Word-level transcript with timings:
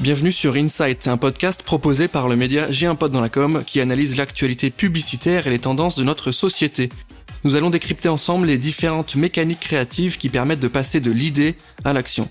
Bienvenue 0.00 0.30
sur 0.30 0.54
Insight, 0.54 1.08
un 1.08 1.16
podcast 1.16 1.64
proposé 1.64 2.06
par 2.06 2.28
le 2.28 2.36
média 2.36 2.70
J'ai 2.70 2.86
un 2.86 2.94
pote 2.94 3.12
qui 3.66 3.80
analyse 3.80 4.16
l'actualité 4.16 4.70
publicitaire 4.70 5.48
et 5.48 5.50
les 5.50 5.58
tendances 5.58 5.96
de 5.96 6.04
notre 6.04 6.30
société. 6.30 6.88
Nous 7.42 7.56
allons 7.56 7.68
décrypter 7.68 8.08
ensemble 8.08 8.46
les 8.46 8.58
différentes 8.58 9.16
mécaniques 9.16 9.58
créatives 9.58 10.16
qui 10.16 10.28
permettent 10.28 10.60
de 10.60 10.68
passer 10.68 11.00
de 11.00 11.10
l'idée 11.10 11.56
à 11.84 11.92
l'action. 11.92 12.30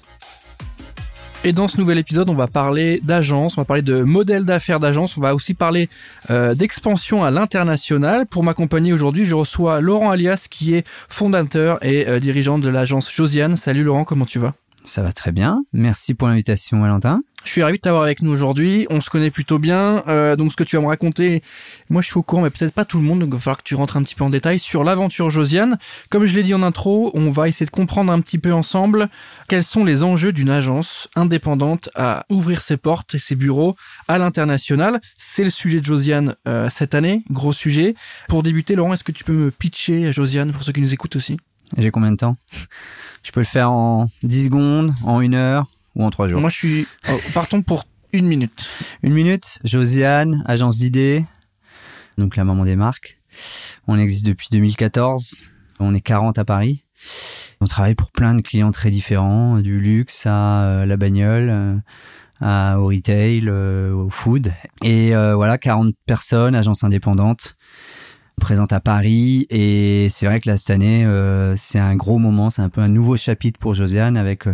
Et 1.44 1.52
dans 1.52 1.68
ce 1.68 1.78
nouvel 1.78 1.98
épisode, 1.98 2.30
on 2.30 2.36
va 2.36 2.48
parler 2.48 3.02
d'agence, 3.04 3.58
on 3.58 3.62
va 3.62 3.66
parler 3.66 3.82
de 3.82 4.02
modèle 4.02 4.46
d'affaires 4.46 4.80
d'agence, 4.80 5.18
on 5.18 5.22
va 5.22 5.36
aussi 5.36 5.54
parler 5.54 5.90
euh, 6.30 6.56
d'expansion 6.56 7.26
à 7.26 7.32
l'international. 7.32 8.28
Pour 8.28 8.44
m'accompagner 8.44 8.94
aujourd'hui, 8.94 9.26
je 9.26 9.36
reçois 9.36 9.82
Laurent 9.82 10.10
Alias 10.10 10.48
qui 10.50 10.74
est 10.74 10.88
fondateur 11.10 11.84
et 11.86 12.08
euh, 12.08 12.22
dirigeant 12.22 12.60
de 12.60 12.70
l'agence 12.70 13.12
Josiane. 13.12 13.58
Salut 13.58 13.84
Laurent, 13.84 14.06
comment 14.06 14.26
tu 14.26 14.40
vas? 14.40 14.54
Ça 14.88 15.02
va 15.02 15.12
très 15.12 15.34
bien. 15.34 15.64
Merci 15.74 16.14
pour 16.14 16.30
l'invitation 16.30 16.80
Valentin. 16.80 17.22
Je 17.44 17.52
suis 17.52 17.62
ravi 17.62 17.78
de 17.78 17.82
t'avoir 17.82 18.04
avec 18.04 18.22
nous 18.22 18.32
aujourd'hui. 18.32 18.88
On 18.90 19.02
se 19.02 19.10
connaît 19.10 19.32
plutôt 19.32 19.60
bien. 19.60 20.04
Euh, 20.08 20.36
donc, 20.36 20.52
ce 20.52 20.56
que 20.56 20.64
tu 20.64 20.76
vas 20.76 20.82
me 20.82 20.88
raconter, 20.88 21.44
moi, 21.90 22.02
je 22.02 22.08
suis 22.08 22.18
au 22.18 22.24
courant, 22.24 22.42
mais 22.42 22.50
peut-être 22.50 22.74
pas 22.74 22.86
tout 22.86 22.98
le 22.98 23.04
monde. 23.04 23.20
Donc, 23.20 23.30
il 23.30 23.34
va 23.34 23.40
falloir 23.40 23.58
que 23.58 23.64
tu 23.64 23.76
rentres 23.76 23.98
un 23.98 24.02
petit 24.02 24.16
peu 24.16 24.24
en 24.24 24.30
détail 24.30 24.60
sur 24.60 24.86
l'aventure 24.86 25.30
Josiane. 25.30 25.78
Comme 26.10 26.26
je 26.26 26.36
l'ai 26.36 26.44
dit 26.44 26.54
en 26.54 26.64
intro, 26.64 27.12
on 27.14 27.30
va 27.30 27.48
essayer 27.48 27.66
de 27.66 27.72
comprendre 27.72 28.12
un 28.12 28.22
petit 28.22 28.38
peu 28.38 28.54
ensemble 28.54 29.08
quels 29.50 29.64
sont 29.64 29.84
les 29.84 30.04
enjeux 30.04 30.32
d'une 30.32 30.50
agence 30.50 31.10
indépendante 31.16 31.90
à 31.96 32.26
ouvrir 32.30 32.62
ses 32.62 32.78
portes 32.78 33.16
et 33.16 33.20
ses 33.20 33.36
bureaux 33.36 33.76
à 34.08 34.18
l'international. 34.18 35.02
C'est 35.18 35.44
le 35.44 35.50
sujet 35.50 35.82
de 35.82 35.86
Josiane 35.86 36.36
euh, 36.48 36.70
cette 36.70 36.96
année. 36.96 37.24
Gros 37.30 37.54
sujet. 37.54 37.96
Pour 38.30 38.42
débuter, 38.42 38.76
Laurent, 38.76 38.94
est-ce 38.94 39.04
que 39.04 39.12
tu 39.12 39.26
peux 39.26 39.34
me 39.34 39.52
pitcher 39.52 40.12
Josiane 40.14 40.52
pour 40.52 40.64
ceux 40.64 40.72
qui 40.72 40.82
nous 40.82 40.94
écoutent 40.94 41.18
aussi? 41.18 41.38
J'ai 41.76 41.92
combien 41.92 42.12
de 42.12 42.18
temps? 42.18 42.38
Je 43.24 43.32
peux 43.32 43.42
le 43.42 43.46
faire 43.46 43.72
en 43.72 44.10
10 44.24 44.46
secondes, 44.46 44.94
en 45.04 45.20
une 45.20 45.36
heure 45.36 45.68
ou 45.96 46.06
en 46.06 46.10
trois 46.10 46.28
jours 46.28 46.40
Moi, 46.40 46.50
je 46.50 46.56
suis. 46.56 46.88
Oh, 47.10 47.18
partons 47.34 47.62
pour 47.62 47.86
une 48.14 48.28
minute. 48.28 48.70
Une 49.04 49.14
minute. 49.14 49.60
Josiane, 49.64 50.44
agence 50.46 50.78
d'idées, 50.78 51.26
donc 52.18 52.36
la 52.36 52.46
maman 52.46 52.64
des 52.64 52.76
marques. 52.76 53.20
On 53.88 54.00
existe 54.00 54.26
depuis 54.26 54.48
2014. 54.52 55.48
On 55.80 55.94
est 55.94 56.02
40 56.02 56.40
à 56.40 56.46
Paris. 56.46 56.84
On 57.60 57.66
travaille 57.66 57.96
pour 57.96 58.12
plein 58.12 58.36
de 58.36 58.42
clients 58.42 58.72
très 58.72 58.92
différents, 58.92 59.60
du 59.60 59.80
luxe 59.80 60.26
à 60.26 60.64
euh, 60.64 60.86
la 60.86 60.98
bagnole, 60.98 61.50
euh, 61.50 61.76
à, 62.40 62.80
au 62.80 62.88
retail, 62.88 63.44
euh, 63.48 63.94
au 63.94 64.10
food. 64.10 64.54
Et 64.84 65.12
voilà, 65.14 65.58
40 65.58 65.96
personnes, 66.06 66.56
agence 66.56 66.84
indépendante 66.84 67.56
présente 68.40 68.72
à 68.74 68.80
Paris 68.80 69.48
et 69.50 70.08
c'est 70.10 70.26
vrai 70.26 70.40
que 70.40 70.50
là 70.50 70.58
cette 70.58 70.70
année 70.70 71.06
c'est 71.56 71.80
un 71.80 71.96
gros 71.96 72.20
moment, 72.20 72.50
c'est 72.50 72.62
un 72.62 72.70
peu 72.70 72.82
un 72.82 72.88
nouveau 72.88 73.18
chapitre 73.18 73.60
pour 73.60 73.74
Josiane 73.74 74.16
avec 74.18 74.46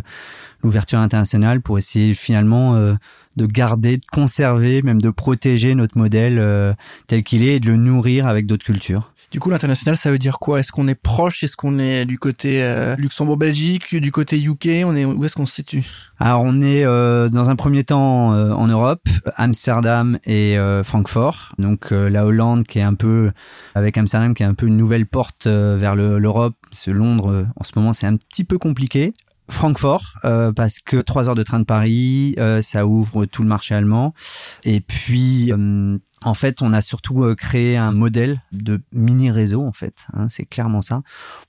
l'ouverture 0.64 1.00
internationale 1.00 1.62
pour 1.62 1.78
essayer 1.78 2.14
finalement 2.14 2.76
euh, 2.76 2.94
de 3.36 3.45
garder, 3.45 3.98
de 3.98 4.06
conserver, 4.11 4.81
même 4.81 5.02
de 5.02 5.09
protéger 5.09 5.76
notre 5.76 5.98
modèle 5.98 6.39
euh, 6.39 6.73
tel 7.08 7.23
qu'il 7.23 7.44
est 7.44 7.56
et 7.56 7.59
de 7.59 7.70
le 7.70 7.78
nourrir 7.78 8.28
avec 8.28 8.45
d'autres 8.45 8.66
cultures. 8.66 9.12
Du 9.34 9.39
coup, 9.39 9.50
l'international, 9.50 9.98
ça 9.98 10.12
veut 10.12 10.20
dire 10.20 10.38
quoi? 10.39 10.59
Est-ce 10.59 10.72
qu'on 10.72 10.88
est 10.88 10.95
proche? 10.95 11.44
Est-ce 11.44 11.58
qu'on 11.58 11.80
est 11.80 12.06
du 12.06 12.20
côté 12.20 12.64
euh, 12.64 12.95
Luxembourg-Belgique, 12.98 13.95
du 13.95 14.12
côté 14.12 14.39
UK 14.39 14.86
On 14.86 14.95
est 14.95 15.03
où 15.03 15.26
est-ce 15.26 15.36
qu'on 15.36 15.45
se 15.45 15.56
situe? 15.56 15.84
Alors, 16.20 16.44
on 16.45 16.62
est 16.62 16.86
dans 16.86 17.50
un 17.50 17.56
premier 17.56 17.84
temps 17.84 18.30
en 18.30 18.67
Europe, 18.67 19.09
Amsterdam 19.36 20.20
et 20.26 20.56
Francfort. 20.84 21.54
Donc 21.58 21.89
la 21.89 22.26
Hollande 22.26 22.66
qui 22.66 22.80
est 22.80 22.84
un 22.84 22.94
peu 22.94 23.31
avec 23.76 23.98
Amsterdam 23.98 24.36
qui 24.36 24.44
est 24.44 24.45
un 24.45 24.54
peu 24.54 24.67
une 24.67 24.78
nouvelle 24.78 25.08
porte 25.08 25.48
vers 25.48 25.95
l'Europe. 25.95 26.56
Ce 26.72 26.92
Londres, 26.92 27.48
en 27.56 27.64
ce 27.64 27.72
moment, 27.76 27.92
c'est 27.92 28.08
un 28.08 28.16
petit 28.16 28.44
peu 28.44 28.59
compliqué. 28.59 29.14
Francfort 29.50 30.14
euh, 30.26 30.52
parce 30.52 30.80
que 30.80 30.98
trois 30.98 31.28
heures 31.28 31.36
de 31.36 31.44
train 31.44 31.59
de 31.59 31.66
Paris, 31.66 32.36
euh, 32.38 32.61
ça 32.61 32.86
ouvre 32.86 33.26
tout 33.26 33.44
le 33.44 33.50
marché 33.50 33.76
allemand. 33.76 34.14
Et 34.64 34.80
puis 34.80 35.52
euh, 35.52 35.98
en 36.23 36.34
fait, 36.34 36.61
on 36.61 36.73
a 36.73 36.82
surtout 36.82 37.34
créé 37.38 37.78
un 37.78 37.92
modèle 37.92 38.42
de 38.52 38.82
mini 38.92 39.32
réseau 39.32 39.66
en 39.66 39.72
fait. 39.72 40.08
Hein, 40.14 40.28
c'est 40.30 40.45
clairement 40.45 40.82
ça. 40.82 41.02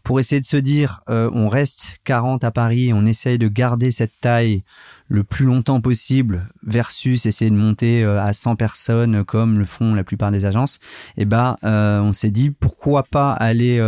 Pour 0.02 0.20
essayer 0.20 0.40
de 0.40 0.46
se 0.46 0.56
dire, 0.56 1.00
on 1.08 1.48
reste 1.48 1.96
40 2.04 2.44
à 2.44 2.50
Paris, 2.50 2.92
on 2.92 3.06
essaye 3.06 3.38
de 3.38 3.48
garder 3.48 3.90
cette 3.90 4.18
taille 4.20 4.64
le 5.08 5.22
plus 5.22 5.44
longtemps 5.44 5.80
possible 5.80 6.48
versus 6.62 7.26
essayer 7.26 7.50
de 7.50 7.56
monter 7.56 8.04
à 8.04 8.32
100 8.32 8.56
personnes 8.56 9.24
comme 9.24 9.58
le 9.58 9.64
font 9.64 9.94
la 9.94 10.04
plupart 10.04 10.30
des 10.30 10.44
agences. 10.44 10.80
Et 11.16 11.22
eh 11.22 11.24
ben, 11.24 11.56
on 11.62 12.12
s'est 12.12 12.30
dit 12.30 12.50
pourquoi 12.50 13.02
pas 13.02 13.32
aller 13.32 13.80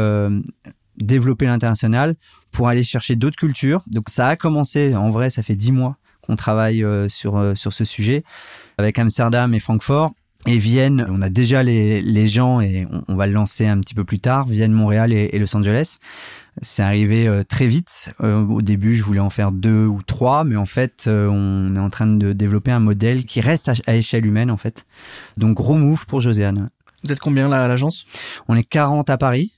développer 0.98 1.46
l'international 1.46 2.16
pour 2.52 2.68
aller 2.68 2.82
chercher 2.82 3.16
d'autres 3.16 3.36
cultures. 3.36 3.82
Donc 3.86 4.08
ça 4.08 4.28
a 4.28 4.36
commencé, 4.36 4.94
en 4.94 5.10
vrai, 5.10 5.30
ça 5.30 5.42
fait 5.42 5.54
dix 5.54 5.72
mois 5.72 5.96
qu'on 6.22 6.36
travaille 6.36 6.82
euh, 6.82 7.08
sur, 7.08 7.36
euh, 7.36 7.54
sur 7.54 7.72
ce 7.72 7.84
sujet 7.84 8.24
avec 8.78 8.98
Amsterdam 8.98 9.54
et 9.54 9.60
Francfort. 9.60 10.12
Et 10.46 10.58
Vienne, 10.58 11.06
on 11.10 11.22
a 11.22 11.28
déjà 11.28 11.62
les, 11.62 12.02
les 12.02 12.28
gens 12.28 12.60
et 12.60 12.86
on, 13.08 13.16
va 13.16 13.26
le 13.26 13.32
lancer 13.32 13.66
un 13.66 13.80
petit 13.80 13.94
peu 13.94 14.04
plus 14.04 14.20
tard, 14.20 14.46
Vienne, 14.46 14.72
Montréal 14.72 15.12
et, 15.12 15.38
Los 15.38 15.56
Angeles. 15.56 15.98
C'est 16.62 16.82
arrivé 16.82 17.26
euh, 17.26 17.42
très 17.42 17.66
vite. 17.66 18.12
au 18.20 18.62
début, 18.62 18.94
je 18.94 19.02
voulais 19.02 19.20
en 19.20 19.28
faire 19.28 19.52
deux 19.52 19.86
ou 19.86 20.02
trois, 20.02 20.44
mais 20.44 20.56
en 20.56 20.66
fait, 20.66 21.04
on 21.08 21.74
est 21.74 21.80
en 21.80 21.90
train 21.90 22.06
de 22.06 22.32
développer 22.32 22.70
un 22.70 22.80
modèle 22.80 23.24
qui 23.24 23.40
reste 23.40 23.70
à, 23.86 23.96
échelle 23.96 24.24
humaine, 24.24 24.50
en 24.50 24.56
fait. 24.56 24.86
Donc, 25.36 25.56
gros 25.56 25.74
move 25.74 26.06
pour 26.06 26.20
Josiane. 26.20 26.70
Vous 27.02 27.12
êtes 27.12 27.20
combien 27.20 27.48
là 27.48 27.64
à 27.64 27.68
l'agence? 27.68 28.06
On 28.48 28.56
est 28.56 28.64
40 28.64 29.10
à 29.10 29.18
Paris. 29.18 29.52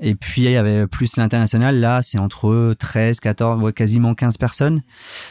Et 0.00 0.14
puis 0.14 0.42
il 0.42 0.50
y 0.50 0.56
avait 0.56 0.86
plus 0.86 1.16
l'international. 1.16 1.78
Là, 1.78 2.02
c'est 2.02 2.18
entre 2.18 2.74
13, 2.78 3.20
14, 3.20 3.72
quasiment 3.72 4.14
15 4.14 4.36
personnes. 4.38 4.82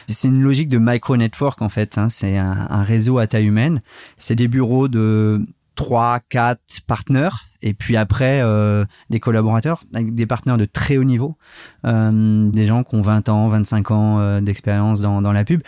C'est 0.06 0.28
une 0.28 0.42
logique 0.42 0.68
de 0.68 0.78
micro 0.78 1.16
network 1.16 1.60
en 1.62 1.68
fait. 1.68 1.98
Hein. 1.98 2.08
C'est 2.08 2.36
un, 2.36 2.82
réseau 2.82 3.18
à 3.18 3.26
taille 3.26 3.46
humaine. 3.46 3.82
C'est 4.16 4.36
des 4.36 4.48
bureaux 4.48 4.88
de 4.88 5.44
3, 5.74 6.20
4 6.28 6.60
partenaires 6.86 7.46
et 7.62 7.74
puis 7.74 7.96
après 7.96 8.40
euh, 8.42 8.84
des 9.10 9.20
collaborateurs 9.20 9.84
avec 9.94 10.14
des 10.14 10.26
partenaires 10.26 10.58
de 10.58 10.64
très 10.64 10.96
haut 10.96 11.04
niveau, 11.04 11.36
euh, 11.84 12.50
des 12.50 12.66
gens 12.66 12.84
qui 12.84 12.94
ont 12.94 13.02
20 13.02 13.28
ans, 13.28 13.48
25 13.48 13.90
ans 13.90 14.20
euh, 14.20 14.40
d'expérience 14.40 15.00
dans, 15.00 15.20
dans 15.20 15.32
la 15.32 15.44
pub 15.44 15.62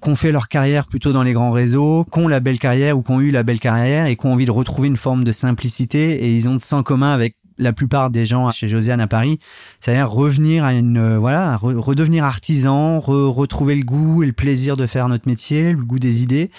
qu'on 0.00 0.14
fait 0.14 0.32
leur 0.32 0.48
carrière 0.48 0.86
plutôt 0.86 1.12
dans 1.12 1.22
les 1.22 1.32
grands 1.32 1.50
réseaux, 1.50 2.04
qu'on 2.04 2.28
la 2.28 2.40
belle 2.40 2.58
carrière 2.58 2.96
ou 2.96 3.02
qu'on 3.02 3.20
eu 3.20 3.30
la 3.30 3.42
belle 3.42 3.60
carrière 3.60 4.06
et 4.06 4.16
qu'on 4.16 4.32
envie 4.32 4.46
de 4.46 4.50
retrouver 4.50 4.88
une 4.88 4.96
forme 4.96 5.24
de 5.24 5.32
simplicité 5.32 6.24
et 6.24 6.34
ils 6.34 6.48
ont 6.48 6.56
de 6.56 6.62
sang 6.62 6.82
commun 6.82 7.12
avec 7.12 7.36
la 7.58 7.72
plupart 7.72 8.10
des 8.10 8.26
gens 8.26 8.50
chez 8.50 8.68
Josiane 8.68 9.00
à 9.00 9.06
Paris, 9.06 9.38
c'est-à-dire 9.80 10.10
revenir 10.10 10.64
à 10.64 10.74
une 10.74 10.96
euh, 10.96 11.18
voilà, 11.18 11.56
redevenir 11.56 12.24
artisan, 12.24 13.00
retrouver 13.00 13.74
le 13.74 13.84
goût 13.84 14.22
et 14.22 14.26
le 14.26 14.32
plaisir 14.32 14.76
de 14.76 14.86
faire 14.86 15.08
notre 15.08 15.28
métier, 15.28 15.72
le 15.72 15.82
goût 15.82 15.98
des 15.98 16.22
idées. 16.22 16.50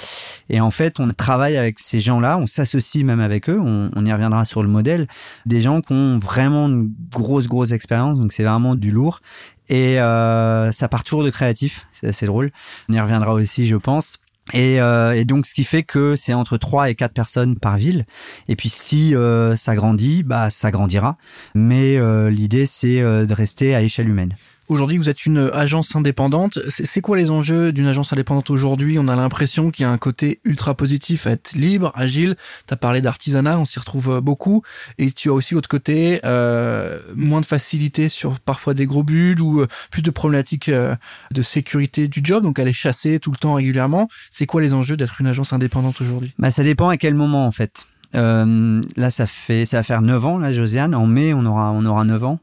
Et 0.49 0.61
en 0.61 0.71
fait, 0.71 0.99
on 0.99 1.09
travaille 1.09 1.57
avec 1.57 1.79
ces 1.79 1.99
gens-là, 1.99 2.37
on 2.37 2.47
s'associe 2.47 3.03
même 3.03 3.19
avec 3.19 3.49
eux. 3.49 3.59
On, 3.59 4.05
y 4.05 4.11
reviendra 4.11 4.43
sur 4.45 4.63
le 4.63 4.69
modèle 4.69 5.07
des 5.45 5.61
gens 5.61 5.81
qui 5.81 5.93
ont 5.93 6.19
vraiment 6.19 6.67
une 6.67 6.91
grosse 7.11 7.47
grosse 7.47 7.71
expérience. 7.71 8.19
Donc 8.19 8.33
c'est 8.33 8.43
vraiment 8.43 8.75
du 8.75 8.91
lourd. 8.91 9.21
Et 9.69 9.99
euh, 9.99 10.71
ça 10.71 10.87
part 10.89 11.03
toujours 11.03 11.23
de 11.23 11.29
créatif, 11.29 11.87
c'est 11.93 12.07
assez 12.07 12.25
drôle. 12.25 12.51
On 12.89 12.93
y 12.93 12.99
reviendra 12.99 13.33
aussi, 13.33 13.65
je 13.65 13.77
pense. 13.77 14.19
Et, 14.51 14.81
euh, 14.81 15.13
et, 15.13 15.23
donc, 15.23 15.45
ce 15.45 15.53
qui 15.53 15.63
fait 15.63 15.83
que 15.83 16.15
c'est 16.15 16.33
entre 16.33 16.57
3 16.57 16.89
et 16.89 16.95
4 16.95 17.13
personnes 17.13 17.57
par 17.57 17.77
ville. 17.77 18.05
Et 18.49 18.55
puis, 18.55 18.69
si 18.69 19.15
euh, 19.15 19.55
ça 19.55 19.73
grandit, 19.75 20.23
bah, 20.23 20.49
ça 20.49 20.69
grandira. 20.69 21.17
Mais 21.55 21.97
euh, 21.97 22.29
l'idée, 22.29 22.65
c'est 22.65 22.99
de 22.99 23.33
rester 23.33 23.73
à 23.73 23.81
échelle 23.81 24.09
humaine. 24.09 24.35
Aujourd'hui, 24.69 24.97
vous 24.97 25.09
êtes 25.09 25.25
une 25.25 25.51
agence 25.53 25.93
indépendante. 25.93 26.57
C'est 26.69 27.01
quoi 27.01 27.17
les 27.17 27.31
enjeux 27.31 27.73
d'une 27.73 27.85
agence 27.85 28.13
indépendante 28.13 28.49
aujourd'hui? 28.49 28.97
On 28.97 29.09
a 29.09 29.15
l'impression 29.15 29.71
qu'il 29.71 29.83
y 29.83 29.85
a 29.85 29.91
un 29.91 29.97
côté 29.97 30.39
ultra 30.45 30.73
positif 30.73 31.27
à 31.27 31.31
être 31.31 31.51
libre, 31.51 31.91
agile. 31.95 32.37
Tu 32.65 32.73
as 32.73 32.77
parlé 32.77 33.01
d'artisanat, 33.01 33.59
on 33.59 33.65
s'y 33.65 33.77
retrouve 33.77 34.09
euh, 34.09 34.21
beaucoup. 34.21 34.63
Et 34.97 35.11
tu 35.11 35.29
as 35.29 35.33
aussi 35.33 35.53
l'autre 35.53 35.67
côté, 35.67 36.21
euh, 36.23 36.97
moins 37.13 37.41
de 37.41 37.45
facilité 37.45 38.07
sur 38.07 38.39
parfois 38.39 38.73
des 38.73 38.85
gros 38.85 39.03
buts 39.03 39.35
ou 39.41 39.59
euh, 39.59 39.67
plus 39.91 40.01
de 40.01 40.11
problématiques 40.11 40.69
euh, 40.69 40.95
de 41.31 41.41
sécurité 41.41 42.07
du 42.07 42.21
job, 42.23 42.43
donc 42.43 42.57
aller 42.57 42.73
chasser 42.73 43.19
tout 43.19 43.31
le 43.31 43.37
temps 43.37 43.55
régulièrement. 43.55 44.07
C'est 44.31 44.45
quoi 44.45 44.61
les 44.61 44.73
enjeux 44.73 44.95
d'être 44.95 45.19
une 45.19 45.27
agence 45.27 45.51
indépendante 45.51 45.99
aujourd'hui? 45.99 46.33
Bah, 46.39 46.49
Ça 46.49 46.63
dépend 46.63 46.87
à 46.87 46.95
quel 46.95 47.15
moment 47.15 47.45
en 47.45 47.51
fait. 47.51 47.85
Euh, 48.15 48.81
là, 48.95 49.09
ça 49.09 49.27
fait, 49.27 49.65
ça 49.65 49.77
va 49.77 49.83
faire 49.83 50.01
9 50.01 50.25
ans, 50.25 50.37
là, 50.37 50.53
Josiane. 50.53 50.93
En 50.95 51.07
mai, 51.07 51.33
on 51.33 51.45
aura, 51.45 51.71
on 51.71 51.85
aura 51.85 52.03
9 52.03 52.23
ans. 52.23 52.39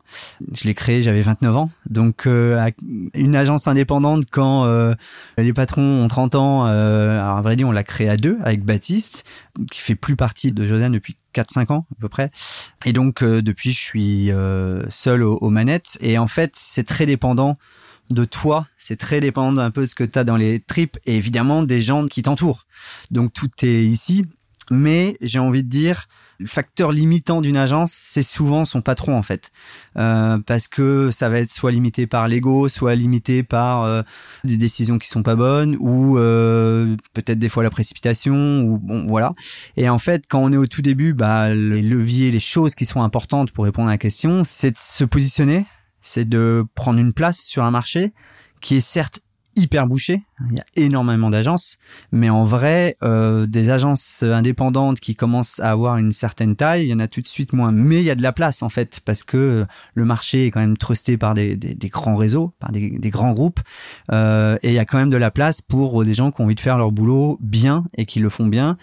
Je 0.52 0.64
l'ai 0.64 0.74
créé, 0.74 1.02
j'avais 1.02 1.22
29 1.22 1.56
ans. 1.56 1.70
Donc, 1.88 2.26
euh, 2.26 2.70
une 3.14 3.36
agence 3.36 3.68
indépendante, 3.68 4.24
quand 4.30 4.64
euh, 4.64 4.94
les 5.38 5.52
patrons 5.52 6.04
ont 6.04 6.08
30 6.08 6.34
ans, 6.34 6.66
euh, 6.66 7.20
alors 7.20 7.38
à 7.38 7.42
vrai 7.42 7.56
dire, 7.56 7.68
on 7.68 7.72
l'a 7.72 7.84
créé 7.84 8.08
à 8.08 8.16
deux, 8.16 8.38
avec 8.42 8.64
Baptiste, 8.64 9.24
qui 9.70 9.80
fait 9.80 9.94
plus 9.94 10.16
partie 10.16 10.52
de 10.52 10.64
Josiane 10.64 10.92
depuis 10.92 11.16
4-5 11.34 11.72
ans, 11.72 11.86
à 11.96 12.00
peu 12.00 12.08
près. 12.08 12.30
Et 12.84 12.92
donc, 12.92 13.22
euh, 13.22 13.42
depuis, 13.42 13.72
je 13.72 13.80
suis 13.80 14.30
seul 14.88 15.22
aux, 15.22 15.36
aux 15.36 15.50
manettes. 15.50 15.98
Et 16.00 16.18
en 16.18 16.26
fait, 16.26 16.52
c'est 16.54 16.86
très 16.86 17.06
dépendant 17.06 17.56
de 18.10 18.24
toi, 18.24 18.66
c'est 18.76 18.96
très 18.96 19.20
dépendant 19.20 19.62
un 19.62 19.70
peu 19.70 19.82
de 19.82 19.86
ce 19.86 19.94
que 19.94 20.02
tu 20.02 20.18
as 20.18 20.24
dans 20.24 20.36
les 20.36 20.58
tripes 20.58 20.98
et 21.06 21.14
évidemment 21.16 21.62
des 21.62 21.80
gens 21.80 22.08
qui 22.08 22.22
t'entourent. 22.22 22.66
Donc 23.12 23.32
tout 23.32 23.50
est 23.62 23.84
ici 23.84 24.26
mais 24.70 25.16
j'ai 25.20 25.38
envie 25.38 25.64
de 25.64 25.68
dire 25.68 26.06
le 26.40 26.46
facteur 26.46 26.90
limitant 26.90 27.42
d'une 27.42 27.58
agence, 27.58 27.92
c'est 27.92 28.22
souvent 28.22 28.64
son 28.64 28.80
patron 28.80 29.16
en 29.16 29.22
fait, 29.22 29.52
euh, 29.98 30.38
parce 30.38 30.68
que 30.68 31.10
ça 31.10 31.28
va 31.28 31.38
être 31.40 31.52
soit 31.52 31.70
limité 31.70 32.06
par 32.06 32.28
l'ego, 32.28 32.68
soit 32.68 32.94
limité 32.94 33.42
par 33.42 33.84
euh, 33.84 34.02
des 34.44 34.56
décisions 34.56 34.98
qui 34.98 35.08
sont 35.08 35.22
pas 35.22 35.36
bonnes, 35.36 35.76
ou 35.80 36.16
euh, 36.16 36.96
peut-être 37.12 37.38
des 37.38 37.50
fois 37.50 37.62
la 37.62 37.70
précipitation, 37.70 38.62
ou 38.62 38.78
bon 38.78 39.06
voilà. 39.06 39.34
Et 39.76 39.90
en 39.90 39.98
fait, 39.98 40.24
quand 40.28 40.40
on 40.40 40.50
est 40.50 40.56
au 40.56 40.66
tout 40.66 40.82
début, 40.82 41.12
bah 41.12 41.52
les 41.54 41.82
leviers, 41.82 42.30
les 42.30 42.40
choses 42.40 42.74
qui 42.74 42.86
sont 42.86 43.02
importantes 43.02 43.50
pour 43.50 43.64
répondre 43.64 43.88
à 43.88 43.92
la 43.92 43.98
question, 43.98 44.42
c'est 44.42 44.70
de 44.70 44.78
se 44.78 45.04
positionner, 45.04 45.66
c'est 46.00 46.26
de 46.26 46.64
prendre 46.74 46.98
une 46.98 47.12
place 47.12 47.40
sur 47.40 47.64
un 47.64 47.70
marché 47.70 48.14
qui 48.62 48.76
est 48.76 48.80
certes 48.80 49.20
hyper 49.60 49.86
bouché. 49.86 50.22
Il 50.50 50.56
y 50.56 50.60
a 50.60 50.64
énormément 50.76 51.30
d'agences, 51.30 51.78
mais 52.12 52.30
en 52.30 52.44
vrai, 52.44 52.96
euh, 53.02 53.46
des 53.46 53.70
agences 53.70 54.22
indépendantes 54.22 55.00
qui 55.00 55.14
commencent 55.14 55.60
à 55.60 55.70
avoir 55.70 55.98
une 55.98 56.12
certaine 56.12 56.56
taille, 56.56 56.86
il 56.86 56.88
y 56.88 56.94
en 56.94 56.98
a 56.98 57.08
tout 57.08 57.20
de 57.20 57.26
suite 57.26 57.52
moins. 57.52 57.72
Mais 57.72 58.00
il 58.00 58.04
y 58.04 58.10
a 58.10 58.14
de 58.14 58.22
la 58.22 58.32
place 58.32 58.62
en 58.62 58.68
fait, 58.68 59.00
parce 59.04 59.22
que 59.22 59.66
le 59.94 60.04
marché 60.04 60.46
est 60.46 60.50
quand 60.50 60.60
même 60.60 60.78
trusté 60.78 61.16
par 61.16 61.34
des, 61.34 61.56
des, 61.56 61.88
grands 61.88 62.16
réseaux, 62.16 62.52
par 62.58 62.72
des, 62.72 62.98
des 62.98 63.10
grands 63.10 63.32
groupes, 63.32 63.60
euh, 64.12 64.56
et 64.62 64.68
il 64.68 64.74
y 64.74 64.78
a 64.78 64.84
quand 64.84 64.98
même 64.98 65.10
de 65.10 65.16
la 65.16 65.30
place 65.30 65.60
pour 65.60 66.04
des 66.04 66.14
gens 66.14 66.30
qui 66.30 66.40
ont 66.40 66.44
envie 66.44 66.54
de 66.54 66.60
faire 66.60 66.78
leur 66.78 66.90
boulot 66.90 67.38
bien 67.40 67.84
et 67.96 68.06
qui 68.06 68.20
le 68.20 68.30
font 68.30 68.46
bien 68.46 68.78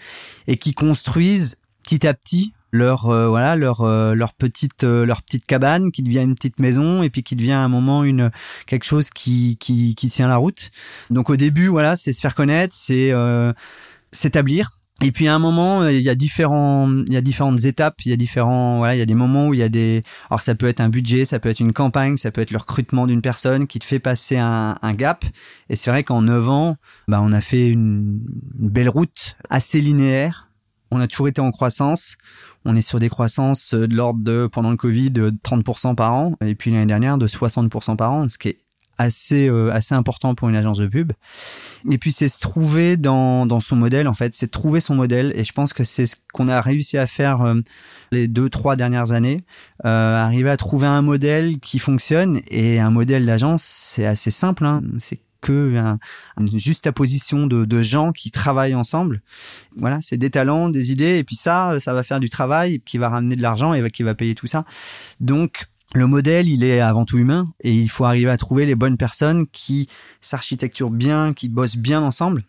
et 0.46 0.56
qui 0.56 0.72
construisent 0.72 1.58
petit 1.82 2.06
à 2.06 2.14
petit 2.14 2.52
leur 2.70 3.08
euh, 3.08 3.28
voilà 3.28 3.56
leur 3.56 3.80
euh, 3.80 4.14
leur 4.14 4.34
petite 4.34 4.84
euh, 4.84 5.06
leur 5.06 5.22
petite 5.22 5.46
cabane 5.46 5.90
qui 5.90 6.02
devient 6.02 6.20
une 6.20 6.34
petite 6.34 6.60
maison 6.60 7.02
et 7.02 7.10
puis 7.10 7.22
qui 7.22 7.36
devient 7.36 7.52
à 7.52 7.60
un 7.60 7.68
moment 7.68 8.04
une 8.04 8.30
quelque 8.66 8.84
chose 8.84 9.10
qui 9.10 9.56
qui 9.58 9.94
qui 9.94 10.08
tient 10.08 10.28
la 10.28 10.36
route. 10.36 10.70
Donc 11.10 11.30
au 11.30 11.36
début 11.36 11.68
voilà, 11.68 11.96
c'est 11.96 12.12
se 12.12 12.20
faire 12.20 12.34
connaître, 12.34 12.74
c'est 12.74 13.12
s'établir 14.12 14.78
et 15.00 15.12
puis 15.12 15.28
à 15.28 15.34
un 15.34 15.38
moment, 15.38 15.86
il 15.86 16.00
y 16.00 16.08
a 16.08 16.16
différents, 16.16 16.90
il 17.06 17.12
y 17.12 17.16
a 17.16 17.20
différentes 17.20 17.64
étapes, 17.64 18.04
il 18.04 18.10
y 18.10 18.12
a 18.12 18.16
différents, 18.16 18.78
voilà, 18.78 18.96
il 18.96 18.98
y 18.98 19.02
a 19.02 19.06
des 19.06 19.14
moments 19.14 19.46
où 19.46 19.54
il 19.54 19.60
y 19.60 19.62
a 19.62 19.68
des, 19.68 20.02
alors 20.28 20.40
ça 20.40 20.56
peut 20.56 20.66
être 20.66 20.80
un 20.80 20.88
budget, 20.88 21.24
ça 21.24 21.38
peut 21.38 21.48
être 21.48 21.60
une 21.60 21.72
campagne, 21.72 22.16
ça 22.16 22.32
peut 22.32 22.40
être 22.40 22.50
le 22.50 22.58
recrutement 22.58 23.06
d'une 23.06 23.22
personne 23.22 23.68
qui 23.68 23.78
te 23.78 23.84
fait 23.84 24.00
passer 24.00 24.38
un, 24.38 24.76
un 24.82 24.94
gap. 24.94 25.24
Et 25.68 25.76
c'est 25.76 25.90
vrai 25.92 26.02
qu'en 26.02 26.22
9 26.22 26.48
ans, 26.48 26.76
bah 27.06 27.20
on 27.22 27.32
a 27.32 27.40
fait 27.40 27.70
une 27.70 28.18
belle 28.58 28.88
route 28.88 29.36
assez 29.48 29.80
linéaire. 29.80 30.48
On 30.90 31.00
a 31.00 31.06
toujours 31.06 31.28
été 31.28 31.40
en 31.40 31.52
croissance 31.52 32.16
on 32.68 32.76
est 32.76 32.82
sur 32.82 33.00
des 33.00 33.08
croissances 33.08 33.74
euh, 33.74 33.88
de 33.88 33.94
l'ordre 33.94 34.20
de, 34.22 34.46
pendant 34.46 34.70
le 34.70 34.76
Covid, 34.76 35.10
de 35.10 35.30
30% 35.30 35.94
par 35.94 36.14
an, 36.14 36.34
et 36.44 36.54
puis 36.54 36.70
l'année 36.70 36.86
dernière 36.86 37.18
de 37.18 37.26
60% 37.26 37.96
par 37.96 38.12
an, 38.12 38.28
ce 38.28 38.38
qui 38.38 38.48
est 38.48 38.58
assez 39.00 39.48
euh, 39.48 39.72
assez 39.72 39.94
important 39.94 40.34
pour 40.34 40.48
une 40.48 40.56
agence 40.56 40.78
de 40.78 40.88
pub. 40.88 41.12
Et 41.88 41.98
puis 41.98 42.10
c'est 42.10 42.26
se 42.26 42.40
trouver 42.40 42.96
dans 42.96 43.46
dans 43.46 43.60
son 43.60 43.76
modèle 43.76 44.08
en 44.08 44.14
fait, 44.14 44.34
c'est 44.34 44.50
trouver 44.50 44.80
son 44.80 44.96
modèle 44.96 45.32
et 45.36 45.44
je 45.44 45.52
pense 45.52 45.72
que 45.72 45.84
c'est 45.84 46.04
ce 46.04 46.16
qu'on 46.32 46.48
a 46.48 46.60
réussi 46.60 46.98
à 46.98 47.06
faire 47.06 47.42
euh, 47.42 47.60
les 48.10 48.26
deux 48.26 48.50
trois 48.50 48.74
dernières 48.74 49.12
années, 49.12 49.44
arriver 49.84 50.50
à 50.50 50.56
trouver 50.56 50.88
un 50.88 51.02
modèle 51.02 51.60
qui 51.60 51.78
fonctionne 51.78 52.40
et 52.48 52.80
un 52.80 52.90
modèle 52.90 53.24
d'agence 53.24 53.62
c'est 53.62 54.06
assez 54.06 54.32
simple 54.32 54.64
hein. 54.64 54.82
Que 55.40 55.76
un, 55.76 55.98
une 56.38 56.48
de, 56.48 57.64
de 57.64 57.82
gens 57.82 58.12
qui 58.12 58.30
travaillent 58.30 58.74
ensemble. 58.74 59.22
Voilà, 59.76 59.98
c'est 60.00 60.16
des 60.16 60.30
talents, 60.30 60.68
des 60.68 60.92
idées, 60.92 61.18
et 61.18 61.24
puis 61.24 61.36
ça, 61.36 61.78
ça 61.80 61.94
va 61.94 62.02
faire 62.02 62.20
du 62.20 62.30
travail 62.30 62.80
qui 62.80 62.98
va 62.98 63.08
ramener 63.08 63.36
de 63.36 63.42
l'argent 63.42 63.74
et 63.74 63.90
qui 63.90 64.02
va 64.02 64.14
payer 64.14 64.34
tout 64.34 64.46
ça. 64.46 64.64
Donc, 65.20 65.66
le 65.94 66.06
modèle, 66.06 66.48
il 66.48 66.64
est 66.64 66.80
avant 66.80 67.04
tout 67.04 67.18
humain 67.18 67.52
et 67.60 67.72
il 67.72 67.88
faut 67.88 68.04
arriver 68.04 68.30
à 68.30 68.36
trouver 68.36 68.66
les 68.66 68.74
bonnes 68.74 68.98
personnes 68.98 69.46
qui 69.52 69.88
s'architecturent 70.20 70.90
bien, 70.90 71.32
qui 71.32 71.48
bossent 71.48 71.78
bien 71.78 72.02
ensemble. 72.02 72.44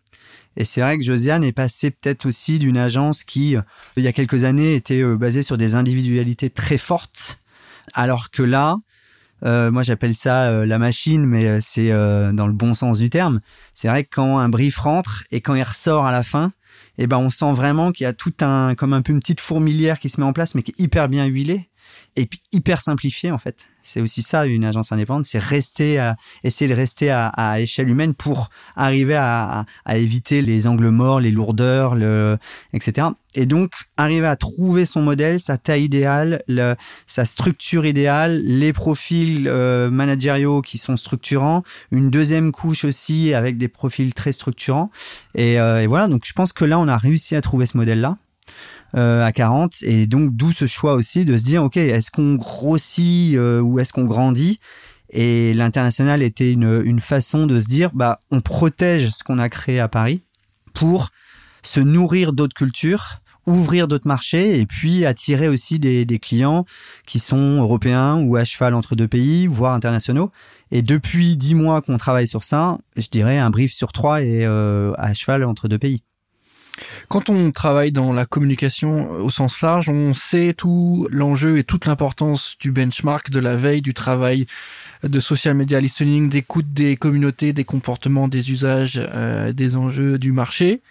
Et 0.57 0.65
c'est 0.65 0.81
vrai 0.81 0.97
que 0.97 1.03
Josiane 1.05 1.43
est 1.43 1.53
passée 1.53 1.91
peut-être 1.91 2.25
aussi 2.25 2.59
d'une 2.59 2.77
agence 2.77 3.23
qui, 3.23 3.55
il 3.95 4.03
y 4.03 4.07
a 4.07 4.13
quelques 4.13 4.43
années, 4.43 4.75
était 4.75 5.01
euh, 5.01 5.15
basée 5.15 5.43
sur 5.43 5.57
des 5.57 5.75
individualités 5.75 6.49
très 6.49 6.77
fortes, 6.77 7.39
alors 7.93 8.29
que 8.29 8.43
là, 8.43 8.77
euh, 9.45 9.71
moi, 9.71 9.83
j'appelle 9.83 10.15
ça 10.15 10.49
euh, 10.49 10.65
la 10.65 10.79
machine, 10.79 11.25
mais 11.25 11.47
euh, 11.47 11.59
c'est 11.61 11.89
dans 11.89 12.47
le 12.47 12.53
bon 12.53 12.73
sens 12.73 12.99
du 12.99 13.09
terme. 13.09 13.41
C'est 13.73 13.87
vrai 13.87 14.03
que 14.03 14.09
quand 14.11 14.37
un 14.37 14.49
brief 14.49 14.77
rentre 14.77 15.23
et 15.31 15.41
quand 15.41 15.55
il 15.55 15.63
ressort 15.63 16.05
à 16.05 16.11
la 16.11 16.23
fin, 16.23 16.51
eh 16.97 17.07
ben, 17.07 17.17
on 17.17 17.29
sent 17.29 17.53
vraiment 17.53 17.91
qu'il 17.91 18.03
y 18.03 18.07
a 18.07 18.13
tout 18.13 18.33
un, 18.41 18.75
comme 18.75 18.93
un 18.93 19.01
peu 19.01 19.13
une 19.13 19.19
petite 19.19 19.41
fourmilière 19.41 19.99
qui 19.99 20.09
se 20.09 20.19
met 20.19 20.27
en 20.27 20.33
place, 20.33 20.55
mais 20.55 20.63
qui 20.63 20.71
est 20.71 20.83
hyper 20.83 21.09
bien 21.09 21.25
huilée 21.25 21.69
et 22.15 22.25
puis 22.25 22.41
hyper 22.51 22.81
simplifiée 22.81 23.31
en 23.31 23.37
fait. 23.37 23.67
C'est 23.81 24.01
aussi 24.01 24.21
ça 24.21 24.45
une 24.45 24.65
agence 24.65 24.91
indépendante, 24.91 25.25
c'est 25.25 25.39
rester 25.39 25.97
à 25.97 26.15
essayer 26.43 26.69
de 26.69 26.75
rester 26.75 27.09
à, 27.09 27.27
à 27.27 27.59
échelle 27.59 27.89
humaine 27.89 28.13
pour 28.13 28.49
arriver 28.75 29.15
à, 29.15 29.65
à, 29.85 29.97
éviter 29.97 30.41
les 30.41 30.67
angles 30.67 30.89
morts, 30.89 31.19
les 31.19 31.31
lourdeurs, 31.31 31.95
le, 31.95 32.37
etc. 32.73 33.07
Et 33.35 33.45
donc 33.45 33.71
arriver 33.97 34.27
à 34.27 34.35
trouver 34.35 34.85
son 34.85 35.01
modèle, 35.01 35.39
sa 35.39 35.57
taille 35.57 35.85
idéale, 35.85 36.43
le, 36.47 36.75
sa 37.07 37.25
structure 37.25 37.85
idéale, 37.85 38.41
les 38.43 38.73
profils 38.73 39.47
euh, 39.47 39.89
managériaux 39.89 40.61
qui 40.61 40.77
sont 40.77 40.97
structurants, 40.97 41.63
une 41.91 42.09
deuxième 42.09 42.51
couche 42.51 42.83
aussi 42.83 43.33
avec 43.33 43.57
des 43.57 43.69
profils 43.69 44.13
très 44.13 44.33
structurants. 44.33 44.91
Et, 45.35 45.59
euh, 45.59 45.81
et 45.81 45.87
voilà, 45.87 46.07
donc 46.07 46.23
je 46.25 46.33
pense 46.33 46.53
que 46.53 46.65
là 46.65 46.77
on 46.77 46.87
a 46.87 46.97
réussi 46.97 47.35
à 47.35 47.41
trouver 47.41 47.65
ce 47.65 47.77
modèle 47.77 48.01
là. 48.01 48.17
Euh, 48.95 49.23
à 49.23 49.31
40 49.31 49.83
et 49.83 50.07
donc 50.07 50.35
d'où 50.35 50.51
ce 50.51 50.65
choix 50.65 50.95
aussi 50.95 51.23
de 51.23 51.37
se 51.37 51.43
dire 51.43 51.63
ok 51.63 51.77
est-ce 51.77 52.09
qu'on 52.09 52.33
grossit 52.33 53.35
euh, 53.35 53.61
ou 53.61 53.79
est-ce 53.79 53.93
qu'on 53.93 54.05
grandit? 54.05 54.59
Et 55.11 55.53
l'international 55.53 56.23
était 56.23 56.51
une, 56.51 56.81
une 56.83 56.99
façon 56.99 57.45
de 57.45 57.59
se 57.59 57.67
dire 57.67 57.91
bah 57.93 58.19
on 58.31 58.41
protège 58.41 59.11
ce 59.11 59.23
qu'on 59.23 59.37
a 59.37 59.47
créé 59.47 59.79
à 59.79 59.87
Paris 59.87 60.23
pour 60.73 61.11
se 61.61 61.79
nourrir 61.79 62.33
d'autres 62.33 62.55
cultures 62.55 63.21
ouvrir 63.45 63.87
d'autres 63.87 64.07
marchés 64.07 64.59
et 64.59 64.65
puis 64.65 65.05
attirer 65.05 65.47
aussi 65.47 65.79
des, 65.79 66.05
des, 66.05 66.19
clients 66.19 66.65
qui 67.05 67.19
sont 67.19 67.59
européens 67.59 68.19
ou 68.21 68.35
à 68.35 68.43
cheval 68.43 68.73
entre 68.73 68.95
deux 68.95 69.07
pays, 69.07 69.47
voire 69.47 69.73
internationaux. 69.73 70.31
Et 70.71 70.81
depuis 70.81 71.35
dix 71.35 71.55
mois 71.55 71.81
qu'on 71.81 71.97
travaille 71.97 72.27
sur 72.27 72.43
ça, 72.43 72.77
je 72.95 73.07
dirais 73.09 73.39
un 73.39 73.49
brief 73.49 73.73
sur 73.73 73.91
trois 73.91 74.21
est 74.21 74.45
euh, 74.45 74.93
à 74.97 75.13
cheval 75.13 75.43
entre 75.43 75.67
deux 75.67 75.79
pays. 75.79 76.03
Quand 77.07 77.29
on 77.29 77.51
travaille 77.51 77.91
dans 77.91 78.13
la 78.13 78.25
communication 78.25 79.11
au 79.11 79.29
sens 79.29 79.61
large, 79.61 79.89
on 79.89 80.13
sait 80.13 80.53
tout 80.57 81.07
l'enjeu 81.11 81.57
et 81.57 81.63
toute 81.63 81.85
l'importance 81.85 82.55
du 82.59 82.71
benchmark, 82.71 83.29
de 83.29 83.39
la 83.39 83.55
veille, 83.55 83.81
du 83.81 83.93
travail 83.93 84.45
de 85.03 85.19
social 85.19 85.55
media 85.55 85.79
listening, 85.79 86.29
d'écoute 86.29 86.73
des 86.73 86.97
communautés, 86.97 87.53
des 87.53 87.63
comportements, 87.63 88.27
des 88.27 88.51
usages, 88.51 88.99
euh, 89.13 89.53
des 89.53 89.75
enjeux 89.75 90.17
du 90.17 90.31
marché. 90.31 90.81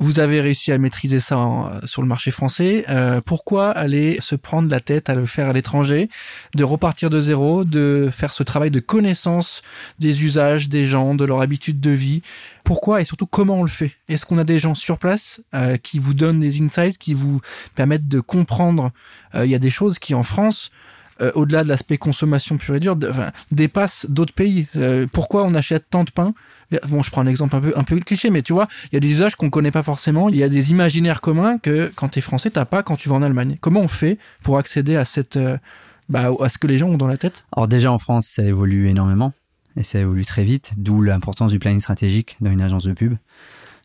Vous 0.00 0.20
avez 0.20 0.40
réussi 0.40 0.70
à 0.70 0.78
maîtriser 0.78 1.18
ça 1.18 1.80
sur 1.84 2.02
le 2.02 2.08
marché 2.08 2.30
français. 2.30 2.84
Euh, 2.88 3.20
pourquoi 3.20 3.70
aller 3.70 4.18
se 4.20 4.36
prendre 4.36 4.70
la 4.70 4.78
tête 4.78 5.10
à 5.10 5.16
le 5.16 5.26
faire 5.26 5.48
à 5.48 5.52
l'étranger, 5.52 6.08
de 6.54 6.62
repartir 6.62 7.10
de 7.10 7.20
zéro, 7.20 7.64
de 7.64 8.08
faire 8.12 8.32
ce 8.32 8.44
travail 8.44 8.70
de 8.70 8.78
connaissance 8.78 9.62
des 9.98 10.24
usages 10.24 10.68
des 10.68 10.84
gens, 10.84 11.16
de 11.16 11.24
leur 11.24 11.40
habitude 11.40 11.80
de 11.80 11.90
vie? 11.90 12.22
Pourquoi 12.62 13.00
et 13.00 13.04
surtout 13.04 13.26
comment 13.26 13.60
on 13.60 13.62
le 13.62 13.68
fait? 13.68 13.92
Est-ce 14.08 14.24
qu'on 14.24 14.38
a 14.38 14.44
des 14.44 14.60
gens 14.60 14.76
sur 14.76 14.98
place 14.98 15.40
euh, 15.54 15.76
qui 15.78 15.98
vous 15.98 16.14
donnent 16.14 16.40
des 16.40 16.62
insights, 16.62 16.98
qui 16.98 17.14
vous 17.14 17.40
permettent 17.74 18.06
de 18.06 18.20
comprendre? 18.20 18.92
Euh, 19.34 19.46
Il 19.46 19.50
y 19.50 19.56
a 19.56 19.58
des 19.58 19.70
choses 19.70 19.98
qui 19.98 20.14
en 20.14 20.22
France 20.22 20.70
au-delà 21.34 21.64
de 21.64 21.68
l'aspect 21.68 21.98
consommation 21.98 22.56
pure 22.58 22.76
et 22.76 22.80
dure, 22.80 22.96
dépassent 23.50 24.06
d'autres 24.08 24.32
pays. 24.32 24.66
pourquoi 25.12 25.44
on 25.44 25.54
achète 25.54 25.86
tant 25.90 26.04
de 26.04 26.10
pain? 26.10 26.34
Bon, 26.86 27.02
je 27.02 27.10
prends 27.10 27.22
un 27.22 27.26
exemple 27.26 27.56
un 27.56 27.60
peu, 27.60 27.72
un 27.76 27.82
peu 27.82 27.98
cliché, 28.00 28.28
mais 28.30 28.42
tu 28.42 28.52
vois, 28.52 28.68
il 28.92 28.94
y 28.94 28.96
a 28.98 29.00
des 29.00 29.10
usages 29.10 29.36
qu'on 29.36 29.48
connaît 29.48 29.70
pas 29.70 29.82
forcément. 29.82 30.28
Il 30.28 30.36
y 30.36 30.42
a 30.42 30.48
des 30.48 30.70
imaginaires 30.70 31.20
communs 31.20 31.58
que 31.58 31.90
quand 31.94 32.10
tu 32.10 32.18
es 32.18 32.22
français, 32.22 32.50
t'as 32.50 32.66
pas 32.66 32.82
quand 32.82 32.96
tu 32.96 33.08
vas 33.08 33.16
en 33.16 33.22
Allemagne. 33.22 33.56
Comment 33.60 33.80
on 33.80 33.88
fait 33.88 34.18
pour 34.42 34.58
accéder 34.58 34.96
à 34.96 35.04
cette, 35.04 35.36
euh, 35.36 35.56
bah, 36.08 36.30
à 36.40 36.48
ce 36.48 36.58
que 36.58 36.66
les 36.66 36.76
gens 36.76 36.88
ont 36.88 36.98
dans 36.98 37.06
la 37.06 37.16
tête? 37.16 37.44
Alors 37.56 37.68
déjà 37.68 37.90
en 37.90 37.98
France, 37.98 38.26
ça 38.26 38.42
évolue 38.42 38.88
énormément 38.88 39.32
et 39.76 39.82
ça 39.82 39.98
évolue 39.98 40.24
très 40.24 40.44
vite, 40.44 40.72
d'où 40.76 41.02
l'importance 41.02 41.52
du 41.52 41.58
planning 41.58 41.80
stratégique 41.80 42.36
dans 42.40 42.50
une 42.50 42.60
agence 42.60 42.84
de 42.84 42.92
pub. 42.92 43.16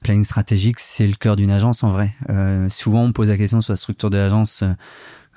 Planning 0.01 0.25
stratégique, 0.25 0.79
c'est 0.79 1.07
le 1.07 1.13
cœur 1.13 1.37
d'une 1.37 1.51
agence 1.51 1.83
en 1.83 1.91
vrai. 1.91 2.13
Euh, 2.29 2.67
souvent, 2.67 3.03
on 3.03 3.13
pose 3.13 3.29
la 3.29 3.37
question 3.37 3.61
sur 3.61 3.71
la 3.71 3.77
structure 3.77 4.09
de 4.09 4.17
l'agence. 4.17 4.63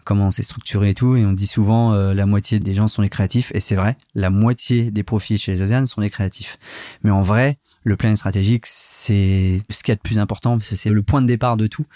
Comment 0.07 0.31
c'est 0.31 0.45
structuré 0.45 0.91
et 0.91 0.95
tout. 0.95 1.17
Et 1.17 1.27
on 1.27 1.33
dit 1.33 1.49
souvent 1.49 1.93
euh, 1.93 2.15
la 2.15 2.27
moitié 2.27 2.61
des 2.61 2.75
gens 2.75 2.87
sont 2.87 3.03
les 3.03 3.09
créatifs. 3.09 3.51
Et 3.57 3.61
c'est 3.61 3.75
vrai, 3.75 3.97
la 4.15 4.31
moitié 4.31 4.93
des 4.93 5.03
profils 5.03 5.37
chez 5.37 5.57
Josiane 5.57 5.89
sont 5.89 6.01
les 6.01 6.11
créatifs. 6.11 6.59
Mais 7.03 7.11
en 7.11 7.23
vrai, 7.23 7.59
le 7.83 7.97
plan 7.97 8.15
stratégique, 8.15 8.67
c'est 8.67 9.63
ce 9.69 9.83
qui 9.83 9.91
est 9.91 9.97
de 9.97 10.01
plus 10.01 10.21
important 10.21 10.59
c'est 10.61 10.91
le 10.91 11.03
point 11.03 11.23
de 11.23 11.27
départ 11.27 11.57
de 11.57 11.67
tout. 11.67 11.87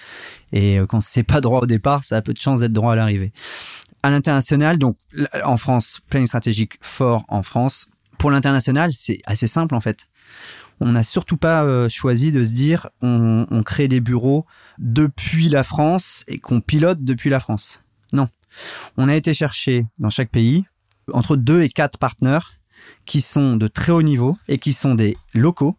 Et 0.51 0.81
euh, 0.81 0.87
quand 0.87 1.01
c'est 1.01 1.23
pas 1.23 1.41
droit 1.41 1.61
au 1.61 1.67
départ, 1.67 2.03
ça 2.03 2.17
a 2.17 2.21
peu 2.21 2.33
de 2.33 2.41
chance 2.41 2.61
d'être 2.61 2.73
droit 2.73 2.95
à 2.95 2.97
l'arrivée. 2.97 3.33
À 4.03 4.11
l'international, 4.11 4.77
donc 4.77 4.97
en 5.45 5.57
France, 5.57 6.01
planning 6.11 6.27
stratégique 6.27 6.79
fort 6.81 7.25
en 7.29 7.45
France. 7.45 7.91
Pour 8.19 8.33
l'international, 8.33 8.91
c'est 8.91 9.21
assez 9.25 9.47
simple 9.47 9.77
en 9.77 9.81
fait. 9.81 10.09
On 10.81 10.91
n'a 10.91 11.05
surtout 11.05 11.37
pas 11.37 11.63
euh, 11.63 11.89
choisi 11.89 12.33
de 12.33 12.43
se 12.43 12.51
dire 12.51 12.89
on, 13.03 13.47
on 13.53 13.63
crée 13.63 13.87
des 13.87 14.01
bureaux 14.01 14.47
depuis 14.79 15.49
la 15.49 15.63
France 15.63 16.25
et 16.27 16.41
qu'on 16.41 16.61
pilote 16.61 17.05
depuis 17.05 17.31
la 17.31 17.39
France. 17.39 17.81
Non. 18.13 18.29
On 18.97 19.09
a 19.09 19.15
été 19.15 19.35
chercher 19.35 19.87
dans 19.99 20.11
chaque 20.11 20.31
pays 20.31 20.65
entre 21.13 21.37
deux 21.37 21.63
et 21.63 21.69
quatre 21.69 21.99
partenaires 21.99 22.55
qui 23.05 23.21
sont 23.21 23.57
de 23.57 23.69
très 23.69 23.93
haut 23.93 24.03
niveau 24.03 24.39
et 24.49 24.59
qui 24.59 24.73
sont 24.73 24.95
des 24.95 25.17
locaux 25.35 25.77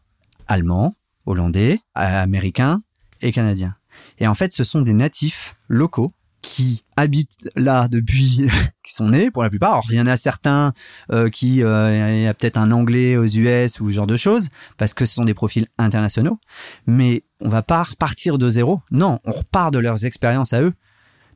allemands, 0.47 0.95
hollandais, 1.25 1.79
américains 1.95 2.83
et 3.21 3.31
canadiens. 3.31 3.75
Et 4.19 4.27
en 4.27 4.35
fait, 4.35 4.53
ce 4.53 4.63
sont 4.63 4.81
des 4.81 4.93
natifs 4.93 5.55
locaux 5.67 6.11
qui 6.41 6.83
habitent 6.97 7.37
là 7.55 7.87
depuis 7.87 8.47
qui 8.83 8.93
sont 8.93 9.09
nés 9.09 9.29
pour 9.29 9.43
la 9.43 9.49
plupart. 9.49 9.71
Alors, 9.71 9.85
il 9.91 9.97
y 9.97 10.01
en 10.01 10.07
a 10.07 10.17
certains 10.17 10.73
euh, 11.11 11.29
qui 11.29 11.63
euh, 11.63 12.23
y 12.23 12.27
a 12.27 12.33
peut-être 12.33 12.57
un 12.57 12.71
anglais 12.71 13.15
aux 13.15 13.27
US 13.27 13.79
ou 13.79 13.89
ce 13.89 13.95
genre 13.95 14.07
de 14.07 14.17
choses 14.17 14.49
parce 14.77 14.93
que 14.93 15.05
ce 15.05 15.13
sont 15.13 15.25
des 15.25 15.33
profils 15.33 15.67
internationaux, 15.77 16.39
mais 16.87 17.23
on 17.41 17.49
va 17.49 17.61
pas 17.61 17.83
repartir 17.83 18.37
de 18.37 18.49
zéro. 18.49 18.81
Non, 18.89 19.19
on 19.23 19.31
repart 19.31 19.71
de 19.71 19.79
leurs 19.79 20.05
expériences 20.05 20.53
à 20.53 20.61
eux. 20.61 20.73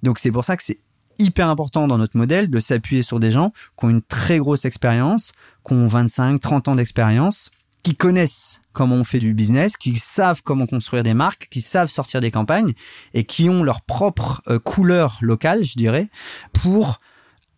Donc 0.01 0.19
c'est 0.19 0.31
pour 0.31 0.43
ça 0.45 0.57
que 0.57 0.63
c'est 0.63 0.79
hyper 1.19 1.49
important 1.49 1.87
dans 1.87 1.97
notre 1.97 2.17
modèle 2.17 2.49
de 2.49 2.59
s'appuyer 2.59 3.03
sur 3.03 3.19
des 3.19 3.31
gens 3.31 3.51
qui 3.79 3.85
ont 3.85 3.89
une 3.89 4.01
très 4.01 4.37
grosse 4.39 4.65
expérience, 4.65 5.33
qui 5.65 5.73
ont 5.73 5.87
25, 5.87 6.39
30 6.39 6.67
ans 6.69 6.75
d'expérience 6.75 7.51
qui 7.85 7.95
connaissent 7.95 8.61
comment 8.73 8.95
on 8.95 9.03
fait 9.03 9.19
du 9.19 9.35
business, 9.35 9.77
qui 9.77 9.95
savent 9.97 10.41
comment 10.43 10.65
construire 10.65 11.03
des 11.03 11.13
marques, 11.13 11.47
qui 11.51 11.61
savent 11.61 11.87
sortir 11.87 12.19
des 12.19 12.31
campagnes 12.31 12.73
et 13.13 13.25
qui 13.25 13.47
ont 13.47 13.61
leur 13.61 13.81
propre 13.81 14.41
euh, 14.47 14.57
couleur 14.57 15.19
locale, 15.21 15.63
je 15.63 15.75
dirais, 15.75 16.09
pour 16.51 16.99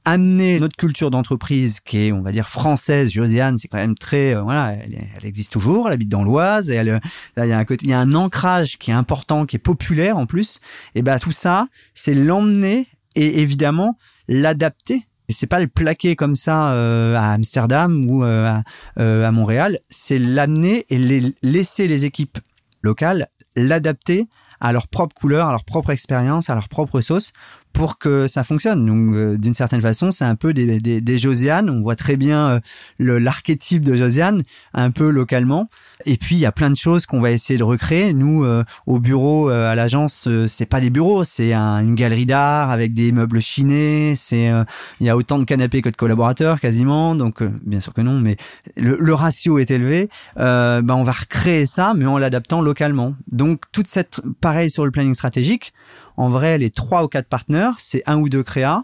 amener 0.03 0.59
notre 0.59 0.75
culture 0.75 1.11
d'entreprise 1.11 1.79
qui 1.79 2.07
est, 2.07 2.11
on 2.11 2.21
va 2.21 2.33
dire, 2.33 2.49
française. 2.49 3.09
Josiane, 3.09 3.57
c'est 3.57 3.69
quand 3.69 3.77
même 3.77 3.95
très, 3.95 4.35
euh, 4.35 4.41
voilà, 4.41 4.73
elle, 4.73 5.25
existe 5.25 5.53
toujours, 5.53 5.87
elle 5.87 5.93
habite 5.93 6.09
dans 6.09 6.23
l'Oise 6.25 6.71
elle, 6.71 6.89
euh, 6.89 6.99
il 7.37 7.47
y 7.47 7.53
a 7.53 7.57
un 7.57 7.65
côté, 7.65 7.85
il 7.85 7.91
y 7.91 7.93
a 7.93 7.99
un 7.99 8.13
ancrage 8.13 8.77
qui 8.77 8.91
est 8.91 8.95
important, 8.95 9.45
qui 9.45 9.55
est 9.55 9.59
populaire 9.59 10.17
en 10.17 10.25
plus. 10.25 10.59
Et 10.93 11.03
ben 11.03 11.19
tout 11.19 11.31
ça, 11.31 11.69
c'est 11.93 12.13
l'emmener 12.13 12.87
et 13.17 13.41
évidemment 13.41 13.97
l'adapter. 14.27 15.07
Et 15.27 15.33
c'est 15.33 15.47
pas 15.47 15.59
le 15.59 15.67
plaquer 15.67 16.15
comme 16.15 16.35
ça 16.35 16.71
euh, 16.71 17.15
à 17.15 17.33
Amsterdam 17.33 18.05
ou 18.09 18.23
euh, 18.23 18.47
à, 18.47 18.63
euh, 18.99 19.25
à, 19.25 19.31
Montréal, 19.31 19.79
c'est 19.89 20.17
l'amener 20.17 20.85
et 20.89 21.33
laisser 21.41 21.87
les 21.87 22.05
équipes 22.05 22.37
locales 22.81 23.27
l'adapter 23.57 24.27
à 24.61 24.71
leur 24.71 24.87
propre 24.87 25.15
couleur, 25.15 25.49
à 25.49 25.51
leur 25.51 25.65
propre 25.65 25.89
expérience, 25.89 26.49
à 26.49 26.55
leur 26.55 26.69
propre 26.69 27.01
sauce 27.01 27.33
pour 27.77 27.99
que 27.99 28.27
ça 28.27 28.43
fonctionne. 28.43 28.87
Donc, 28.87 29.13
euh, 29.13 29.37
d'une 29.37 29.53
certaine 29.53 29.81
façon, 29.81 30.09
c'est 30.09 30.25
un 30.25 30.33
peu 30.33 30.51
des, 30.51 30.79
des, 30.79 30.99
des 30.99 31.17
Josiane. 31.19 31.69
On 31.69 31.81
voit 31.81 31.95
très 31.95 32.17
bien 32.17 32.59
euh, 32.99 33.19
l'archétype 33.19 33.83
de 33.83 33.95
Josiane, 33.95 34.41
un 34.73 34.89
peu 34.89 35.11
localement. 35.11 35.69
Et 36.07 36.17
puis, 36.17 36.35
il 36.35 36.39
y 36.39 36.47
a 36.47 36.51
plein 36.51 36.71
de 36.71 36.75
choses 36.75 37.05
qu'on 37.05 37.21
va 37.21 37.29
essayer 37.29 37.59
de 37.59 37.63
recréer. 37.63 38.13
Nous, 38.13 38.43
euh, 38.43 38.63
au 38.87 38.99
bureau, 38.99 39.49
à 39.49 39.75
l'agence, 39.75 40.27
c'est 40.47 40.65
pas 40.65 40.81
des 40.81 40.89
bureaux, 40.89 41.23
c'est 41.23 41.53
une 41.53 41.93
galerie 41.93 42.25
d'art 42.25 42.71
avec 42.71 42.93
des 42.93 43.11
meubles 43.11 43.41
chinés. 43.41 44.15
C'est, 44.15 44.51
il 44.99 45.05
y 45.05 45.09
a 45.09 45.15
autant 45.15 45.37
de 45.37 45.43
canapés 45.43 45.83
que 45.83 45.89
de 45.89 45.95
collaborateurs 45.95 46.59
quasiment. 46.59 47.13
Donc, 47.13 47.43
bien 47.43 47.79
sûr 47.79 47.93
que 47.93 48.01
non, 48.01 48.19
mais 48.19 48.37
le, 48.75 48.97
le 48.99 49.13
ratio 49.13 49.59
est 49.59 49.69
élevé. 49.69 50.09
ben, 50.35 50.89
on 50.89 51.03
va 51.03 51.11
recréer 51.11 51.67
ça, 51.67 51.93
mais 51.95 52.05
en 52.07 52.17
l'adaptant 52.17 52.61
localement. 52.61 53.13
Donc, 53.31 53.65
toute 53.71 53.87
cette, 53.87 54.21
pareil 54.41 54.71
sur 54.71 54.83
le 54.83 54.89
planning 54.89 55.13
stratégique 55.13 55.73
en 56.17 56.29
vrai, 56.29 56.57
les 56.57 56.71
trois 56.71 57.03
ou 57.03 57.07
quatre 57.07 57.27
partenaires, 57.27 57.66
c'est 57.77 58.03
un 58.05 58.19
ou 58.19 58.29
deux 58.29 58.43
créas, 58.43 58.83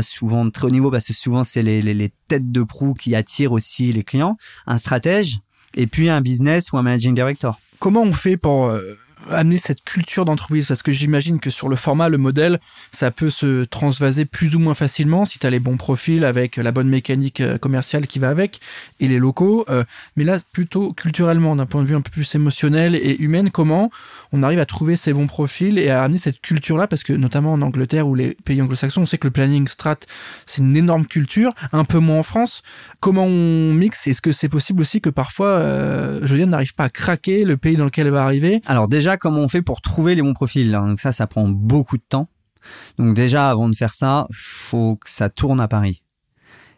souvent 0.00 0.48
très 0.50 0.66
haut 0.66 0.70
niveau 0.70 0.90
parce 0.90 1.06
que 1.06 1.12
souvent 1.12 1.44
c'est 1.44 1.62
les, 1.62 2.12
têtes 2.28 2.50
de 2.50 2.62
proue 2.62 2.94
qui 2.94 3.14
attirent 3.14 3.52
aussi 3.52 3.92
les 3.92 4.04
clients, 4.04 4.36
un 4.66 4.78
stratège 4.78 5.40
et 5.74 5.86
puis 5.86 6.08
un 6.08 6.20
business 6.20 6.72
ou 6.72 6.78
un 6.78 6.82
managing 6.82 7.14
director. 7.14 7.60
Comment 7.78 8.02
on 8.02 8.12
fait 8.12 8.36
pour 8.36 8.66
euh, 8.66 8.98
amener 9.30 9.58
cette 9.58 9.82
culture 9.82 10.24
d'entreprise 10.24 10.66
Parce 10.66 10.82
que 10.82 10.92
j'imagine 10.92 11.40
que 11.40 11.50
sur 11.50 11.68
le 11.68 11.76
format, 11.76 12.08
le 12.08 12.18
modèle, 12.18 12.58
ça 12.92 13.10
peut 13.10 13.30
se 13.30 13.64
transvaser 13.64 14.24
plus 14.24 14.54
ou 14.54 14.58
moins 14.58 14.74
facilement 14.74 15.24
si 15.24 15.38
tu 15.38 15.46
as 15.46 15.50
les 15.50 15.60
bons 15.60 15.76
profils 15.76 16.24
avec 16.24 16.56
la 16.56 16.72
bonne 16.72 16.88
mécanique 16.88 17.40
euh, 17.40 17.58
commerciale 17.58 18.06
qui 18.06 18.18
va 18.18 18.28
avec 18.28 18.60
et 18.98 19.08
les 19.08 19.18
locaux. 19.18 19.64
Euh, 19.68 19.84
mais 20.16 20.24
là, 20.24 20.38
plutôt 20.52 20.92
culturellement, 20.92 21.56
d'un 21.56 21.66
point 21.66 21.82
de 21.82 21.88
vue 21.88 21.96
un 21.96 22.00
peu 22.00 22.10
plus 22.10 22.34
émotionnel 22.34 22.94
et 22.94 23.16
humain, 23.20 23.48
comment 23.50 23.90
on 24.32 24.42
arrive 24.42 24.58
à 24.58 24.66
trouver 24.66 24.96
ces 24.96 25.12
bons 25.12 25.26
profils 25.26 25.78
et 25.78 25.90
à 25.90 26.02
amener 26.02 26.18
cette 26.18 26.40
culture-là? 26.40 26.86
Parce 26.86 27.02
que 27.02 27.12
notamment 27.12 27.52
en 27.52 27.62
Angleterre 27.62 28.08
ou 28.08 28.14
les 28.14 28.36
pays 28.44 28.60
anglo-saxons, 28.62 29.02
on 29.02 29.06
sait 29.06 29.18
que 29.18 29.26
le 29.26 29.32
planning 29.32 29.66
strat, 29.68 29.96
c'est 30.46 30.62
une 30.62 30.76
énorme 30.76 31.06
culture, 31.06 31.52
un 31.72 31.84
peu 31.84 31.98
moins 31.98 32.18
en 32.18 32.22
France. 32.22 32.62
Comment 33.00 33.24
on 33.24 33.72
mixe? 33.74 34.06
Est-ce 34.06 34.20
que 34.20 34.32
c'est 34.32 34.48
possible 34.48 34.80
aussi 34.80 35.00
que 35.00 35.10
parfois, 35.10 35.48
euh, 35.48 36.46
n'arrive 36.46 36.74
pas 36.74 36.84
à 36.84 36.90
craquer 36.90 37.44
le 37.44 37.56
pays 37.56 37.76
dans 37.76 37.84
lequel 37.84 38.06
elle 38.06 38.12
va 38.12 38.24
arriver? 38.24 38.60
Alors 38.66 38.88
déjà, 38.88 39.09
comment 39.16 39.40
on 39.40 39.48
fait 39.48 39.62
pour 39.62 39.80
trouver 39.80 40.14
les 40.14 40.22
bons 40.22 40.34
profils 40.34 40.70
Donc 40.70 41.00
ça, 41.00 41.12
ça 41.12 41.26
prend 41.26 41.48
beaucoup 41.48 41.96
de 41.96 42.02
temps. 42.08 42.28
Donc 42.98 43.14
déjà, 43.14 43.50
avant 43.50 43.68
de 43.68 43.74
faire 43.74 43.94
ça, 43.94 44.26
faut 44.32 44.96
que 44.96 45.10
ça 45.10 45.30
tourne 45.30 45.60
à 45.60 45.68
Paris. 45.68 46.02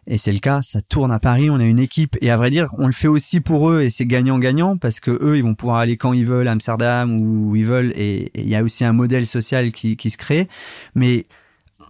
Et 0.05 0.17
c'est 0.17 0.33
le 0.33 0.39
cas, 0.39 0.61
ça 0.61 0.81
tourne 0.81 1.13
à 1.13 1.19
Paris, 1.19 1.49
on 1.49 1.61
a 1.61 1.63
une 1.63 1.79
équipe 1.79 2.17
et 2.19 2.29
à 2.29 2.35
vrai 2.35 2.49
dire, 2.49 2.67
on 2.77 2.87
le 2.87 2.93
fait 2.93 3.07
aussi 3.07 3.39
pour 3.39 3.69
eux 3.69 3.83
et 3.83 3.89
c'est 3.89 4.05
gagnant-gagnant 4.05 4.75
parce 4.75 4.99
que 4.99 5.11
eux, 5.11 5.37
ils 5.37 5.43
vont 5.43 5.55
pouvoir 5.55 5.77
aller 5.77 5.95
quand 5.95 6.11
ils 6.11 6.25
veulent 6.25 6.49
à 6.49 6.51
Amsterdam 6.51 7.21
ou 7.21 7.51
où 7.51 7.55
ils 7.55 7.65
veulent 7.65 7.93
et 7.95 8.29
il 8.35 8.49
y 8.49 8.55
a 8.55 8.63
aussi 8.63 8.83
un 8.83 8.91
modèle 8.91 9.25
social 9.25 9.71
qui 9.71 10.09
se 10.09 10.17
crée. 10.17 10.49
Mais 10.93 11.23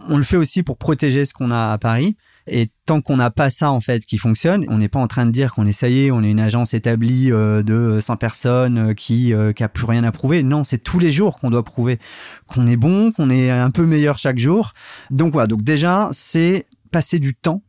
on 0.09 0.17
le 0.17 0.23
fait 0.23 0.38
aussi 0.38 0.63
pour 0.63 0.77
protéger 0.77 1.25
ce 1.25 1.33
qu'on 1.33 1.50
a 1.51 1.71
à 1.71 1.77
Paris. 1.77 2.15
Et 2.47 2.69
tant 2.85 3.00
qu'on 3.01 3.15
n'a 3.15 3.31
pas 3.31 3.50
ça 3.50 3.71
en 3.71 3.79
fait 3.79 4.05
qui 4.05 4.17
fonctionne, 4.17 4.65
on 4.67 4.77
n'est 4.77 4.89
pas 4.89 5.00
en 5.00 5.07
train 5.07 5.25
de 5.25 5.31
dire 5.31 5.53
qu'on 5.53 5.65
est 5.65 5.71
ça 5.71 5.88
y 5.88 6.05
est, 6.05 6.12
on 6.12 6.23
est 6.23 6.29
une 6.29 6.41
agence 6.41 6.73
établie 6.73 7.31
euh, 7.31 7.63
de 7.63 8.00
100 8.01 8.17
personnes 8.17 8.89
euh, 8.89 8.93
qui 8.93 9.33
euh, 9.33 9.53
qui 9.53 9.63
a 9.63 9.69
plus 9.69 9.85
rien 9.85 10.03
à 10.03 10.12
prouver. 10.12 10.43
Non, 10.43 10.65
c'est 10.65 10.77
tous 10.77 11.00
les 11.00 11.12
jours 11.12 11.39
qu'on 11.39 11.50
doit 11.50 11.63
prouver 11.63 12.00
qu'on 12.47 12.67
est 12.67 12.75
bon, 12.75 13.13
qu'on 13.13 13.29
est 13.29 13.50
un 13.50 13.71
peu 13.71 13.85
meilleur 13.85 14.17
chaque 14.17 14.39
jour. 14.39 14.73
Donc 15.09 15.31
voilà, 15.31 15.47
donc 15.47 15.63
déjà 15.63 16.09
c'est 16.12 16.67
passer 16.91 17.19
du 17.19 17.33
temps, 17.33 17.63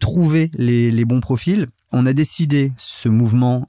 trouver 0.00 0.50
les, 0.54 0.90
les 0.90 1.04
bons 1.04 1.20
profils. 1.20 1.66
On 1.92 2.06
a 2.06 2.14
décidé 2.14 2.72
ce 2.78 3.10
mouvement 3.10 3.66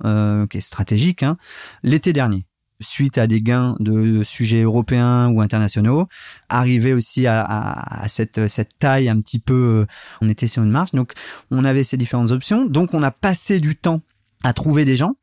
qui 0.50 0.58
est 0.58 0.62
stratégique 0.62 1.24
hein, 1.24 1.36
l'été 1.84 2.14
dernier 2.14 2.46
suite 2.84 3.18
à 3.18 3.28
des 3.28 3.42
gains 3.42 3.76
de 3.80 4.24
sujets 4.24 4.64
européens 4.64 5.30
ou 5.30 5.42
internationaux, 5.42 6.08
arriver 6.50 6.94
aussi 6.94 7.28
à, 7.28 7.42
à, 7.44 8.08
cette, 8.10 8.48
cette 8.48 8.78
taille 8.80 9.10
un 9.10 9.20
petit 9.20 9.40
peu, 9.40 9.86
on 10.22 10.30
était 10.30 10.48
sur 10.48 10.64
une 10.64 10.72
marche, 10.72 10.92
donc 10.92 11.14
on 11.52 11.66
avait 11.66 11.84
ces 11.84 11.98
différentes 11.98 12.32
options, 12.32 12.66
donc 12.66 12.94
on 12.94 13.04
a 13.04 13.12
passé 13.12 13.60
du 13.60 13.76
temps 13.76 14.02
à 14.44 14.54
trouver 14.54 14.86
des 14.86 14.96
gens. 14.96 15.16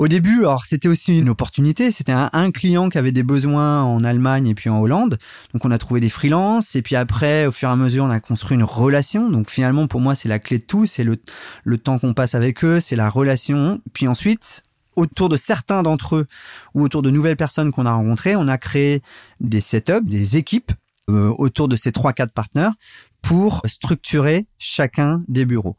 Au 0.00 0.08
début, 0.08 0.38
alors 0.38 0.64
c'était 0.64 0.88
aussi 0.88 1.18
une 1.18 1.28
opportunité. 1.28 1.90
C'était 1.90 2.14
un, 2.14 2.50
client 2.52 2.88
qui 2.88 2.96
avait 2.96 3.12
des 3.12 3.22
besoins 3.22 3.82
en 3.82 4.02
Allemagne 4.02 4.46
et 4.46 4.54
puis 4.54 4.70
en 4.70 4.80
Hollande. 4.80 5.18
Donc 5.52 5.66
on 5.66 5.70
a 5.70 5.76
trouvé 5.76 6.00
des 6.00 6.08
freelances 6.08 6.74
et 6.74 6.80
puis 6.80 6.96
après, 6.96 7.44
au 7.44 7.52
fur 7.52 7.68
et 7.68 7.72
à 7.72 7.76
mesure, 7.76 8.04
on 8.04 8.10
a 8.10 8.18
construit 8.18 8.54
une 8.54 8.64
relation. 8.64 9.28
Donc 9.28 9.50
finalement, 9.50 9.88
pour 9.88 10.00
moi, 10.00 10.14
c'est 10.14 10.30
la 10.30 10.38
clé 10.38 10.56
de 10.56 10.64
tout. 10.64 10.86
C'est 10.86 11.04
le, 11.04 11.18
le 11.64 11.76
temps 11.76 11.98
qu'on 11.98 12.14
passe 12.14 12.34
avec 12.34 12.64
eux, 12.64 12.80
c'est 12.80 12.96
la 12.96 13.10
relation. 13.10 13.82
Puis 13.92 14.08
ensuite, 14.08 14.62
autour 15.00 15.28
de 15.28 15.36
certains 15.36 15.82
d'entre 15.82 16.16
eux 16.16 16.26
ou 16.74 16.82
autour 16.82 17.02
de 17.02 17.10
nouvelles 17.10 17.36
personnes 17.36 17.72
qu'on 17.72 17.86
a 17.86 17.92
rencontrées, 17.92 18.36
on 18.36 18.48
a 18.48 18.58
créé 18.58 19.02
des 19.40 19.60
setups, 19.60 20.04
des 20.04 20.36
équipes 20.36 20.72
euh, 21.08 21.32
autour 21.38 21.68
de 21.68 21.76
ces 21.76 21.92
trois 21.92 22.12
quatre 22.12 22.32
partenaires 22.32 22.74
pour 23.22 23.62
structurer 23.66 24.46
chacun 24.58 25.22
des 25.28 25.44
bureaux. 25.44 25.76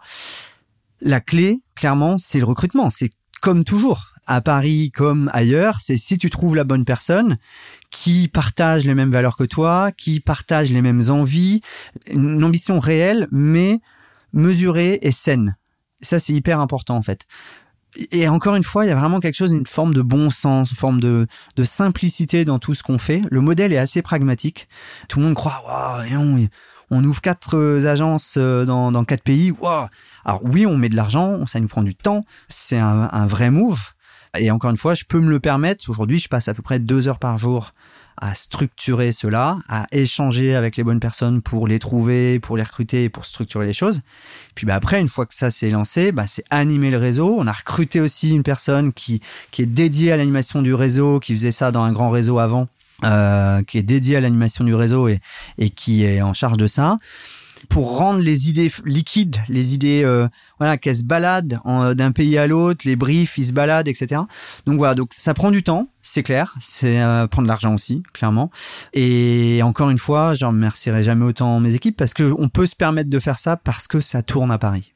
La 1.02 1.22
clé, 1.22 1.62
clairement, 1.76 2.18
c'est 2.18 2.40
le 2.40 2.46
recrutement. 2.46 2.90
C'est 2.90 3.12
comme 3.42 3.64
toujours 3.64 4.14
à 4.28 4.40
Paris 4.42 4.92
comme 4.92 5.30
ailleurs, 5.34 5.80
c'est 5.82 5.98
si 5.98 6.18
tu 6.18 6.30
trouves 6.30 6.56
la 6.56 6.64
bonne 6.64 6.86
personne 6.86 7.38
qui 7.90 8.28
partage 8.28 8.86
les 8.86 8.94
mêmes 8.94 9.10
valeurs 9.10 9.36
que 9.36 9.44
toi, 9.44 9.92
qui 9.92 10.20
partage 10.20 10.72
les 10.72 10.82
mêmes 10.82 11.02
envies, 11.10 11.62
une 12.08 12.44
ambition 12.44 12.80
réelle 12.80 13.28
mais 13.32 13.80
mesurée 14.32 15.00
et 15.02 15.12
saine. 15.12 15.58
Ça, 16.02 16.20
c'est 16.20 16.34
hyper 16.34 16.60
important 16.60 16.96
en 16.96 17.02
fait 17.02 17.26
et 18.12 18.28
encore 18.28 18.56
une 18.56 18.64
fois, 18.64 18.86
il 18.86 18.90
y 18.90 18.92
a 18.92 18.96
vraiment 18.96 19.20
quelque 19.20 19.36
chose, 19.36 19.52
une 19.52 19.66
forme 19.66 19.94
de 19.94 20.02
bon 20.02 20.30
sens, 20.30 20.72
une 20.72 20.78
forme 20.78 21.00
de, 21.00 21.28
de 21.56 21.64
simplicité 21.64 22.46
dans 22.46 22.60
tout 22.60 22.74
ce 22.74 22.84
qu'on 22.84 22.98
fait. 22.98 23.22
Le 23.30 23.42
modèle 23.42 23.74
est 23.74 23.78
assez 23.78 24.02
pragmatique. 24.02 24.70
Tout 25.10 25.20
le 25.20 25.26
monde 25.26 25.36
croit, 25.36 25.62
waouh, 25.66 26.48
on, 26.90 27.04
ouvre 27.04 27.22
quatre 27.22 27.58
euh, 27.58 27.86
agences 27.86 28.36
euh, 28.38 28.66
dans, 28.66 28.92
dans 28.92 29.04
quatre 29.04 29.24
pays. 29.24 29.52
Waouh. 29.52 29.88
Alors 30.24 30.42
oui, 30.44 30.66
on 30.66 30.78
met 30.78 30.90
de 30.90 30.96
l'argent, 30.96 31.46
ça 31.48 31.60
nous 31.60 31.68
prend 31.68 31.84
du 31.84 31.96
temps. 31.96 32.26
C'est 32.48 32.78
un, 32.80 33.10
un 33.12 33.28
vrai 33.28 33.50
move. 33.50 33.92
Et 34.38 34.52
encore 34.52 34.72
une 34.72 34.78
fois, 34.78 34.94
je 34.94 35.04
peux 35.04 35.20
me 35.20 35.30
le 35.30 35.42
permettre. 35.42 35.90
Aujourd'hui, 35.90 36.20
je 36.20 36.30
passe 36.30 36.48
à 36.48 36.54
peu 36.54 36.62
près 36.62 36.80
deux 36.80 37.10
heures 37.10 37.20
par 37.20 37.38
jour 37.38 37.72
à 38.18 38.36
structurer 38.36 39.12
cela, 39.12 39.58
à 39.70 39.88
échanger 39.92 40.56
avec 40.56 40.78
les 40.78 40.84
bonnes 40.84 41.00
personnes 41.00 41.42
pour 41.42 41.68
les 41.68 41.80
trouver, 41.80 42.40
pour 42.40 42.58
les 42.58 42.64
recruter, 42.64 43.10
pour 43.10 43.26
structurer 43.26 43.66
les 43.66 43.74
choses. 43.74 44.02
Puis 44.56 44.66
bah 44.66 44.76
après, 44.76 45.00
une 45.00 45.10
fois 45.10 45.26
que 45.26 45.34
ça 45.34 45.50
s'est 45.50 45.70
lancé, 45.70 46.12
bah 46.12 46.26
c'est 46.28 46.44
animer 46.50 46.92
le 46.92 46.98
réseau. 46.98 47.36
On 47.40 47.48
a 47.48 47.52
recruté 47.52 48.00
aussi 48.00 48.32
une 48.32 48.44
personne 48.44 48.94
qui 48.94 49.22
qui 49.52 49.62
est 49.62 49.68
dédiée 49.68 50.12
à 50.12 50.18
l'animation 50.18 50.62
du 50.62 50.74
réseau, 50.74 51.20
qui 51.20 51.34
faisait 51.34 51.52
ça 51.52 51.72
dans 51.72 51.84
un 51.84 51.92
grand 51.92 52.10
réseau 52.10 52.40
avant, 52.40 52.68
euh, 53.04 53.64
qui 53.64 53.78
est 53.78 53.84
dédiée 53.84 54.18
à 54.18 54.22
l'animation 54.22 54.64
du 54.64 54.76
réseau 54.76 55.08
et 55.08 55.20
et 55.58 55.70
qui 55.70 56.04
est 56.04 56.22
en 56.22 56.34
charge 56.34 56.58
de 56.58 56.68
ça 56.68 57.00
pour 57.70 57.98
rendre 57.98 58.20
les 58.20 58.50
idées 58.50 58.72
liquides, 58.86 59.38
les 59.48 59.74
idées 59.74 60.04
euh, 60.04 60.28
voilà 60.60 60.78
qu'elles 60.78 60.98
se 60.98 61.04
baladent 61.04 61.60
euh, 61.66 61.94
d'un 61.94 62.12
pays 62.12 62.38
à 62.38 62.48
l'autre, 62.48 62.82
les 62.86 62.96
briefs 62.96 63.38
ils 63.38 63.46
se 63.46 63.54
baladent, 63.54 63.88
etc. 63.88 64.22
Donc 64.66 64.78
voilà, 64.78 64.96
donc 64.96 65.14
ça 65.14 65.34
prend 65.34 65.52
du 65.52 65.64
temps, 65.64 65.88
c'est 66.02 66.24
clair, 66.24 66.56
c'est 66.60 67.02
euh, 67.02 67.28
prendre 67.28 67.46
de 67.46 67.52
l'argent 67.52 67.74
aussi, 67.74 68.04
clairement. 68.14 68.52
Et 68.94 69.62
encore 69.64 69.90
une 69.90 69.98
fois, 69.98 70.36
je 70.36 70.46
remercierai 70.46 71.04
jamais 71.04 71.26
autant 71.26 71.60
mes 71.60 71.76
équipes 71.76 71.98
parce 71.98 72.14
que 72.14 72.34
on 72.38 72.50
peut 72.50 72.68
se 72.68 72.76
permettre 72.76 73.10
de 73.10 73.20
faire 73.20 73.40
ça 73.40 73.58
parce 73.58 73.88
que 73.88 74.00
ça 74.00 74.24
tourne 74.24 74.52
à 74.52 74.58
Paris. 74.58 74.94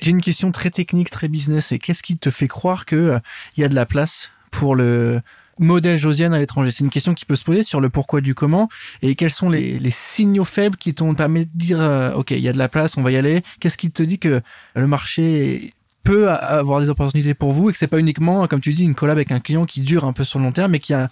J'ai 0.00 0.10
une 0.10 0.22
question 0.22 0.50
très 0.50 0.70
technique, 0.70 1.10
très 1.10 1.28
business. 1.28 1.72
Et 1.72 1.78
qu'est-ce 1.78 2.02
qui 2.02 2.16
te 2.16 2.30
fait 2.30 2.48
croire 2.48 2.86
que 2.86 3.20
il 3.56 3.60
y 3.60 3.64
a 3.64 3.68
de 3.68 3.74
la 3.74 3.84
place 3.84 4.30
pour 4.50 4.74
le 4.74 5.20
modèle 5.60 5.98
Josiane 5.98 6.34
à 6.34 6.38
l'étranger 6.38 6.70
C'est 6.70 6.82
une 6.82 6.90
question 6.90 7.14
qui 7.14 7.24
peut 7.24 7.36
se 7.36 7.44
poser 7.44 7.62
sur 7.62 7.80
le 7.80 7.88
pourquoi 7.88 8.20
du 8.20 8.34
comment 8.34 8.68
et 9.02 9.14
quels 9.14 9.30
sont 9.30 9.48
les, 9.50 9.78
signaux 9.90 10.44
faibles 10.44 10.76
qui 10.76 10.94
t'ont 10.94 11.14
permis 11.14 11.46
de 11.46 11.50
dire 11.54 11.80
euh, 11.80 12.12
ok 12.14 12.32
il 12.32 12.40
y 12.40 12.48
a 12.48 12.52
de 12.52 12.58
la 12.58 12.68
place, 12.68 12.96
on 12.96 13.02
va 13.02 13.12
y 13.12 13.16
aller. 13.16 13.42
Qu'est-ce 13.60 13.76
qui 13.76 13.90
te 13.90 14.02
dit 14.02 14.18
que 14.18 14.40
le 14.74 14.86
marché 14.86 15.72
peut 16.02 16.30
avoir 16.30 16.80
des 16.80 16.88
opportunités 16.88 17.34
pour 17.34 17.52
vous 17.52 17.68
et 17.70 17.72
que 17.72 17.78
c'est 17.78 17.86
pas 17.86 17.98
uniquement 17.98 18.46
comme 18.46 18.60
tu 18.60 18.72
dis 18.72 18.84
une 18.84 18.94
collab 18.94 19.18
avec 19.18 19.32
un 19.32 19.40
client 19.40 19.66
qui 19.66 19.82
dure 19.82 20.04
un 20.04 20.12
peu 20.12 20.24
sur 20.24 20.38
le 20.38 20.46
long 20.46 20.52
terme 20.52 20.72
mais 20.72 20.78
qui 20.78 20.94
a 20.94 21.08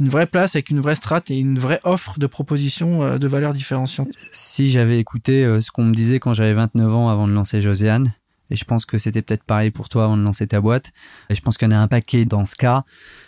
une 0.00 0.08
vraie 0.08 0.26
place 0.26 0.56
avec 0.56 0.70
une 0.70 0.80
vraie 0.80 0.94
strate 0.94 1.30
et 1.30 1.38
une 1.38 1.58
vraie 1.58 1.80
offre 1.84 2.18
de 2.18 2.26
propositions 2.26 3.02
euh, 3.02 3.18
de 3.18 3.28
valeurs 3.28 3.52
différenciantes? 3.52 4.08
Si 4.32 4.70
j'avais 4.70 4.98
écouté 4.98 5.44
euh, 5.44 5.60
ce 5.60 5.70
qu'on 5.70 5.84
me 5.84 5.92
disait 5.92 6.18
quand 6.18 6.32
j'avais 6.32 6.54
29 6.54 6.94
ans 6.94 7.08
avant 7.10 7.28
de 7.28 7.32
lancer 7.32 7.60
Josiane, 7.60 8.14
et 8.50 8.56
je 8.56 8.64
pense 8.64 8.84
que 8.84 8.98
c'était 8.98 9.22
peut-être 9.22 9.44
pareil 9.44 9.70
pour 9.70 9.88
toi 9.88 10.04
avant 10.04 10.16
de 10.16 10.22
lancer 10.22 10.46
ta 10.46 10.60
boîte. 10.60 10.92
Et 11.28 11.34
je 11.34 11.40
pense 11.40 11.56
qu'il 11.56 11.68
y 11.68 11.72
en 11.72 11.76
a 11.76 11.78
un 11.78 11.88
paquet 11.88 12.24
dans 12.24 12.44
ce 12.44 12.56
cas. 12.56 12.84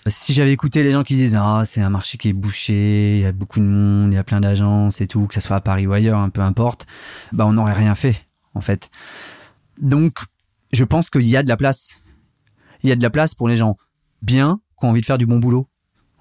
Si 0.06 0.32
j'avais 0.32 0.52
écouté 0.52 0.82
les 0.82 0.92
gens 0.92 1.04
qui 1.04 1.14
disent 1.14 1.36
ah 1.38 1.62
c'est 1.64 1.80
un 1.80 1.90
marché 1.90 2.18
qui 2.18 2.28
est 2.28 2.32
bouché, 2.32 3.18
il 3.18 3.22
y 3.22 3.26
a 3.26 3.32
beaucoup 3.32 3.60
de 3.60 3.64
monde, 3.64 4.12
il 4.12 4.16
y 4.16 4.18
a 4.18 4.24
plein 4.24 4.40
d'agences 4.40 5.00
et 5.00 5.06
tout, 5.06 5.26
que 5.26 5.34
ça 5.34 5.40
soit 5.40 5.56
à 5.56 5.60
Paris 5.60 5.86
ou 5.86 5.92
ailleurs, 5.92 6.18
hein, 6.18 6.30
peu 6.30 6.40
importe, 6.40 6.86
bah 7.32 7.46
on 7.46 7.52
n'aurait 7.52 7.72
rien 7.72 7.94
fait 7.94 8.26
en 8.54 8.60
fait. 8.60 8.90
Donc 9.80 10.18
je 10.72 10.84
pense 10.84 11.10
qu'il 11.10 11.26
y 11.26 11.36
a 11.36 11.42
de 11.42 11.48
la 11.48 11.56
place. 11.56 12.00
Il 12.82 12.88
y 12.88 12.92
a 12.92 12.96
de 12.96 13.02
la 13.02 13.10
place 13.10 13.34
pour 13.34 13.48
les 13.48 13.56
gens 13.56 13.76
bien 14.22 14.60
qui 14.78 14.86
ont 14.86 14.90
envie 14.90 15.00
de 15.00 15.06
faire 15.06 15.18
du 15.18 15.26
bon 15.26 15.38
boulot. 15.38 15.68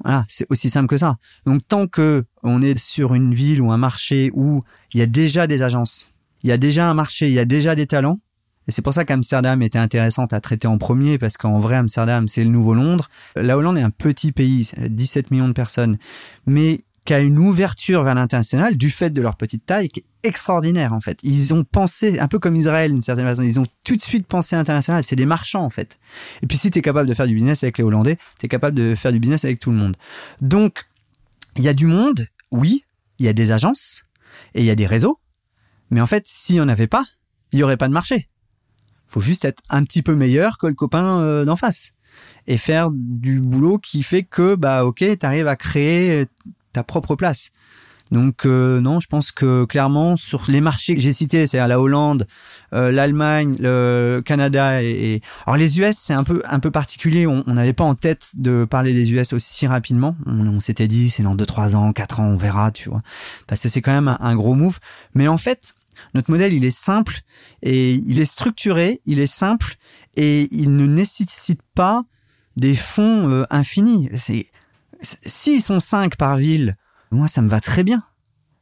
Voilà, 0.03 0.25
c'est 0.27 0.45
aussi 0.49 0.69
simple 0.69 0.87
que 0.87 0.97
ça. 0.97 1.17
Donc 1.45 1.67
tant 1.67 1.87
que 1.87 2.25
on 2.43 2.61
est 2.61 2.77
sur 2.77 3.13
une 3.13 3.33
ville 3.33 3.61
ou 3.61 3.71
un 3.71 3.77
marché 3.77 4.31
où 4.33 4.61
il 4.93 4.99
y 4.99 5.03
a 5.03 5.05
déjà 5.05 5.47
des 5.47 5.61
agences, 5.61 6.07
il 6.43 6.49
y 6.49 6.51
a 6.51 6.57
déjà 6.57 6.89
un 6.89 6.93
marché, 6.93 7.27
il 7.27 7.33
y 7.33 7.39
a 7.39 7.45
déjà 7.45 7.75
des 7.75 7.87
talents, 7.87 8.19
et 8.67 8.71
c'est 8.71 8.81
pour 8.81 8.93
ça 8.93 9.05
qu'Amsterdam 9.05 9.61
était 9.61 9.79
intéressante 9.79 10.33
à 10.33 10.41
traiter 10.41 10.67
en 10.67 10.77
premier, 10.77 11.17
parce 11.17 11.37
qu'en 11.37 11.59
vrai, 11.59 11.75
Amsterdam, 11.75 12.27
c'est 12.27 12.43
le 12.43 12.49
nouveau 12.49 12.73
Londres. 12.73 13.09
La 13.35 13.57
Hollande 13.57 13.77
est 13.77 13.81
un 13.81 13.89
petit 13.89 14.31
pays, 14.31 14.71
17 14.77 15.31
millions 15.31 15.47
de 15.47 15.53
personnes, 15.53 15.97
mais 16.45 16.81
qui 17.05 17.13
a 17.13 17.19
une 17.19 17.39
ouverture 17.39 18.03
vers 18.03 18.13
l'international 18.13 18.77
du 18.77 18.89
fait 18.89 19.09
de 19.09 19.21
leur 19.21 19.35
petite 19.35 19.65
taille 19.65 19.87
qui 19.87 20.01
est 20.01 20.05
extraordinaire 20.23 20.93
en 20.93 21.01
fait. 21.01 21.19
Ils 21.23 21.53
ont 21.53 21.63
pensé, 21.63 22.19
un 22.19 22.27
peu 22.27 22.37
comme 22.37 22.55
Israël 22.55 22.91
d'une 22.91 23.01
certaine 23.01 23.25
façon, 23.25 23.41
ils 23.41 23.59
ont 23.59 23.65
tout 23.83 23.95
de 23.95 24.01
suite 24.01 24.27
pensé 24.27 24.55
international. 24.55 25.03
C'est 25.03 25.15
des 25.15 25.25
marchands 25.25 25.63
en 25.63 25.71
fait. 25.71 25.99
Et 26.43 26.47
puis 26.47 26.57
si 26.57 26.69
tu 26.69 26.77
es 26.77 26.81
capable 26.83 27.09
de 27.09 27.13
faire 27.15 27.25
du 27.25 27.33
business 27.33 27.63
avec 27.63 27.79
les 27.79 27.83
Hollandais, 27.83 28.17
tu 28.39 28.45
es 28.45 28.49
capable 28.49 28.77
de 28.77 28.93
faire 28.93 29.11
du 29.11 29.19
business 29.19 29.43
avec 29.45 29.59
tout 29.59 29.71
le 29.71 29.77
monde. 29.77 29.97
Donc, 30.41 30.85
il 31.57 31.63
y 31.63 31.69
a 31.69 31.73
du 31.73 31.87
monde, 31.87 32.27
oui, 32.51 32.85
il 33.17 33.25
y 33.25 33.29
a 33.29 33.33
des 33.33 33.51
agences 33.51 34.03
et 34.53 34.61
il 34.61 34.65
y 34.65 34.69
a 34.69 34.75
des 34.75 34.85
réseaux. 34.85 35.19
Mais 35.89 36.01
en 36.01 36.07
fait, 36.07 36.23
s'il 36.27 36.55
n'y 36.55 36.61
en 36.61 36.69
avait 36.69 36.87
pas, 36.87 37.05
il 37.51 37.57
n'y 37.57 37.63
aurait 37.63 37.77
pas 37.77 37.87
de 37.87 37.93
marché 37.93 38.29
faut 39.11 39.21
juste 39.21 39.45
être 39.45 39.61
un 39.69 39.83
petit 39.83 40.01
peu 40.01 40.15
meilleur 40.15 40.57
que 40.57 40.67
le 40.67 40.73
copain 40.73 41.19
euh, 41.19 41.45
d'en 41.45 41.55
face. 41.55 41.91
Et 42.47 42.57
faire 42.57 42.89
du 42.91 43.39
boulot 43.39 43.77
qui 43.77 44.03
fait 44.03 44.23
que 44.23 44.55
bah 44.55 44.85
ok 44.85 45.03
t'arrives 45.17 45.47
à 45.47 45.55
créer 45.55 46.25
ta 46.73 46.83
propre 46.83 47.15
place. 47.15 47.51
Donc 48.11 48.45
euh, 48.45 48.81
non 48.81 48.99
je 48.99 49.07
pense 49.07 49.31
que 49.31 49.63
clairement 49.63 50.17
sur 50.17 50.43
les 50.49 50.59
marchés 50.59 50.95
que 50.95 51.01
j'ai 51.01 51.13
cités 51.13 51.47
c'est-à-dire 51.47 51.69
la 51.69 51.79
Hollande 51.79 52.27
euh, 52.73 52.91
l'Allemagne 52.91 53.55
le 53.57 54.21
Canada 54.25 54.83
et, 54.83 55.21
alors 55.45 55.55
les 55.55 55.79
US 55.79 55.95
c'est 55.97 56.13
un 56.13 56.25
peu 56.25 56.41
un 56.45 56.59
peu 56.59 56.71
particulier. 56.71 57.25
On 57.25 57.43
n'avait 57.47 57.73
pas 57.73 57.85
en 57.85 57.95
tête 57.95 58.31
de 58.33 58.65
parler 58.65 58.93
des 58.93 59.11
US 59.13 59.33
aussi 59.33 59.65
rapidement. 59.65 60.15
On, 60.25 60.59
s'était 60.59 60.89
dit 60.89 61.09
c'est 61.09 61.23
dans 61.23 61.35
2 61.35 61.45
3 61.45 61.75
ans 61.75 61.93
4 61.93 62.19
ans 62.19 62.25
on 62.25 62.37
verra 62.37 62.71
tu 62.71 62.89
vois. 62.89 62.99
Parce 63.47 63.61
que 63.63 63.69
c'est 63.69 63.81
quand 63.81 63.93
même 63.93 64.09
un, 64.09 64.17
un 64.19 64.35
gros 64.35 64.53
move. 64.53 64.79
Mais 65.15 65.27
en 65.27 65.37
fait 65.37 65.73
notre 66.13 66.31
modèle, 66.31 66.53
il 66.53 66.65
est 66.65 66.75
simple 66.75 67.21
et 67.61 67.93
il 67.93 68.19
est 68.19 68.25
structuré, 68.25 69.01
il 69.05 69.19
est 69.19 69.27
simple 69.27 69.75
et 70.15 70.47
il 70.51 70.75
ne 70.75 70.85
nécessite 70.85 71.61
pas 71.75 72.03
des 72.57 72.75
fonds 72.75 73.29
euh, 73.29 73.45
infinis. 73.49 74.09
S'ils 75.01 75.61
sont 75.61 75.79
cinq 75.79 76.17
par 76.17 76.37
ville, 76.37 76.73
moi 77.11 77.27
ça 77.27 77.41
me 77.41 77.49
va 77.49 77.61
très 77.61 77.83
bien. 77.83 78.03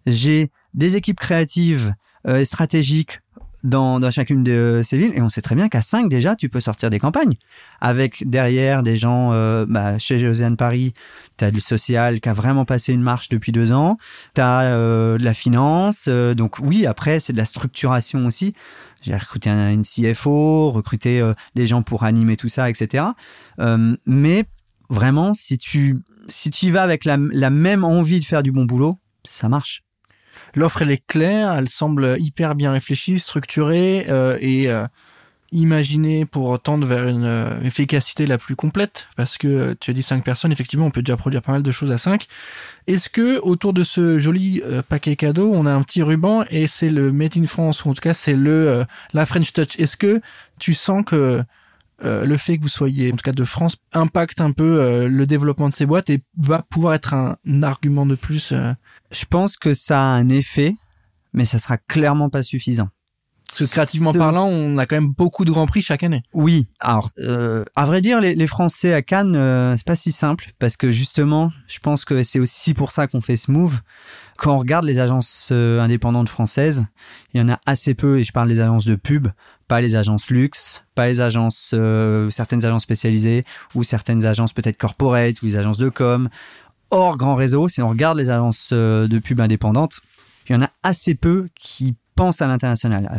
J'ai 0.06 0.52
des 0.74 0.96
équipes 0.96 1.20
créatives 1.20 1.94
euh, 2.28 2.40
et 2.40 2.46
stratégiques 2.46 3.20
dans, 3.64 4.00
dans 4.00 4.12
chacune 4.12 4.44
de 4.44 4.82
ces 4.84 4.98
villes 4.98 5.12
et 5.16 5.22
on 5.22 5.30
sait 5.30 5.42
très 5.42 5.56
bien 5.56 5.70
qu'à 5.70 5.82
5 5.82 6.10
déjà 6.10 6.36
tu 6.36 6.50
peux 6.50 6.60
sortir 6.60 6.90
des 6.90 7.00
campagnes. 7.00 7.36
Avec 7.82 8.28
derrière 8.30 8.84
des 8.84 8.98
gens 8.98 9.32
euh, 9.34 9.66
bah, 9.68 9.98
chez 9.98 10.20
Josiane 10.20 10.58
Paris 10.58 10.94
tu 11.38 11.46
as 11.46 11.52
du 11.52 11.60
social 11.60 12.22
qui 12.22 12.30
a 12.30 12.34
vraiment 12.34 12.66
passé 12.66 12.94
une 12.94 13.02
marche 13.02 13.30
depuis 13.30 13.52
deux 13.52 13.72
ans. 13.72 13.98
Tu 14.36 14.42
as 14.42 14.62
euh, 14.62 15.18
de 15.18 15.24
la 15.24 15.34
finance 15.34 16.06
euh, 16.08 16.34
donc 16.34 16.60
oui 16.60 16.86
après 16.86 17.20
c'est 17.20 17.34
de 17.34 17.38
la 17.38 17.46
structuration 17.46 18.26
aussi. 18.26 18.54
J'ai 19.02 19.16
recruté 19.16 19.50
un, 19.50 19.72
une 19.72 19.84
CFO 19.84 20.72
recruté 20.72 21.24
des 21.56 21.68
gens 21.68 21.82
pour 21.82 22.04
animer 22.04 22.36
tout 22.36 22.50
ça 22.50 22.70
etc 22.70 23.06
mais 24.06 24.44
vraiment 24.90 25.34
si 25.34 25.58
tu 25.58 26.00
si 26.28 26.50
tu 26.50 26.66
y 26.66 26.72
vas 26.72 26.84
avec 26.84 27.06
la, 27.06 27.18
la 27.32 27.50
même 27.50 27.86
envie 27.86 28.20
de 28.20 28.26
faire 28.26 28.44
du 28.44 28.52
bon 28.52 28.66
boulot 28.66 29.00
ça 29.24 29.48
marche 29.48 29.84
L'offre, 30.56 30.82
elle 30.82 30.92
est 30.92 31.06
claire, 31.06 31.54
elle 31.54 31.70
semble 31.70 32.18
hyper 32.20 32.56
bien 32.56 32.72
réfléchie, 32.72 33.20
structurée 33.20 34.06
euh, 34.10 34.38
et 34.40 34.70
euh, 34.70 34.86
imaginée 35.52 36.26
pour 36.26 36.60
tendre 36.60 36.88
vers 36.88 37.08
une 37.08 37.26
euh, 37.26 37.62
efficacité 37.64 38.26
la 38.26 38.38
plus 38.38 38.56
complète. 38.56 39.08
Parce 39.16 39.38
que 39.38 39.76
tu 39.80 39.92
as 39.92 39.94
dit 39.94 40.04
5 40.04 40.24
personnes, 40.24 40.52
effectivement, 40.52 40.86
on 40.86 40.92
peut 40.92 41.02
déjà 41.02 41.18
produire 41.18 41.42
pas 41.42 41.52
mal 41.52 41.64
de 41.64 41.72
choses 41.72 41.92
à 41.92 41.98
5. 41.98 42.28
Est-ce 42.88 43.10
que 43.10 43.40
autour 43.40 43.74
de 43.74 43.84
ce 43.84 44.18
joli 44.18 44.62
paquet 44.88 45.16
cadeau, 45.16 45.52
on 45.54 45.66
a 45.66 45.72
un 45.72 45.84
petit 45.84 46.02
ruban 46.02 46.44
et 46.50 46.68
c'est 46.68 46.90
le 46.90 47.12
Made 47.12 47.38
in 47.38 47.46
France, 47.46 47.86
ou 47.86 47.90
en 47.90 47.94
tout 47.94 48.02
cas 48.02 48.14
c'est 48.14 48.36
le 48.36 48.86
la 49.14 49.26
French 49.28 49.54
Touch 49.54 49.78
Est-ce 49.78 49.96
que 49.96 50.22
tu 50.58 50.74
sens 50.74 51.04
que 51.06 51.44
le 52.04 52.38
fait 52.38 52.58
que 52.58 52.64
vous 52.64 52.70
soyez 52.70 53.12
en 53.12 53.16
tout 53.16 53.24
cas 53.24 53.32
de 53.32 53.44
France 53.44 53.78
impacte 53.94 54.42
un 54.42 54.52
peu 54.52 55.08
le 55.08 55.26
développement 55.28 55.70
de 55.70 55.74
ces 55.74 55.86
boîtes 55.86 56.10
et 56.10 56.24
va 56.38 56.66
pouvoir 56.70 56.94
être 56.94 57.14
un, 57.14 57.38
argument 57.64 58.06
de 58.06 58.16
plus 58.16 58.54
je 59.12 59.26
pense 59.26 59.58
que 59.58 59.74
ça 59.74 60.00
a 60.00 60.06
un 60.06 60.30
effet, 60.30 60.76
mais 61.34 61.46
ça 61.46 61.60
sera 61.60 61.78
clairement 61.78 62.30
pas 62.30 62.44
suffisant. 62.44 62.90
Parce 63.48 63.62
que 63.62 63.72
créativement 63.72 64.14
parlant, 64.14 64.46
on 64.46 64.78
a 64.78 64.86
quand 64.86 64.96
même 64.96 65.12
beaucoup 65.12 65.44
de 65.44 65.50
grands 65.50 65.66
prix 65.66 65.82
chaque 65.82 66.04
année. 66.04 66.22
Oui. 66.34 66.68
Alors, 66.80 67.10
euh, 67.18 67.66
à 67.76 67.88
vrai 67.88 68.00
dire, 68.00 68.22
les, 68.22 68.36
les 68.36 68.46
Français 68.46 68.94
à 68.94 69.02
Cannes, 69.02 69.36
euh, 69.36 69.76
c'est 69.76 69.88
pas 69.88 69.96
si 69.96 70.12
simple 70.12 70.52
parce 70.60 70.78
que 70.78 70.92
justement, 70.92 71.52
je 71.68 71.80
pense 71.80 72.06
que 72.06 72.22
c'est 72.22 72.40
aussi 72.40 72.76
pour 72.76 72.92
ça 72.92 73.08
qu'on 73.08 73.22
fait 73.22 73.38
ce 73.38 73.50
move. 73.52 73.82
Quand 74.38 74.54
on 74.54 74.60
regarde 74.60 74.86
les 74.86 75.00
agences 75.00 75.50
euh, 75.52 75.82
indépendantes 75.82 76.30
françaises, 76.30 76.86
il 77.34 77.42
y 77.42 77.44
en 77.44 77.50
a 77.50 77.60
assez 77.66 77.96
peu, 77.96 78.20
et 78.20 78.24
je 78.24 78.32
parle 78.32 78.50
des 78.50 78.60
agences 78.60 78.86
de 78.86 78.96
pub, 78.96 79.30
pas 79.70 79.80
les 79.80 79.96
agences 79.96 80.30
luxe, 80.32 80.84
pas 80.96 81.08
les 81.08 81.22
agences, 81.22 81.72
euh, 81.74 82.30
certaines 82.32 82.66
agences 82.66 82.84
spécialisées 82.84 83.46
ou 83.76 83.84
certaines 83.84 84.26
agences 84.26 84.52
peut-être 84.52 84.78
corporate 84.78 85.42
ou 85.42 85.46
les 85.46 85.56
agences 85.56 85.78
de 85.78 85.88
com 85.88 86.28
hors 86.92 87.18
grand 87.18 87.36
réseau, 87.36 87.70
si 87.70 87.82
on 87.82 87.90
regarde 87.90 88.18
les 88.18 88.30
agences 88.30 88.72
euh, 88.74 89.08
de 89.08 89.20
pub 89.20 89.40
indépendantes, 89.40 90.02
il 90.50 90.54
y 90.54 90.56
en 90.56 90.64
a 90.64 90.70
assez 90.82 91.14
peu 91.14 91.48
qui 91.56 91.96
pensent 92.20 92.42
à 92.42 92.48
l'international. 92.48 93.10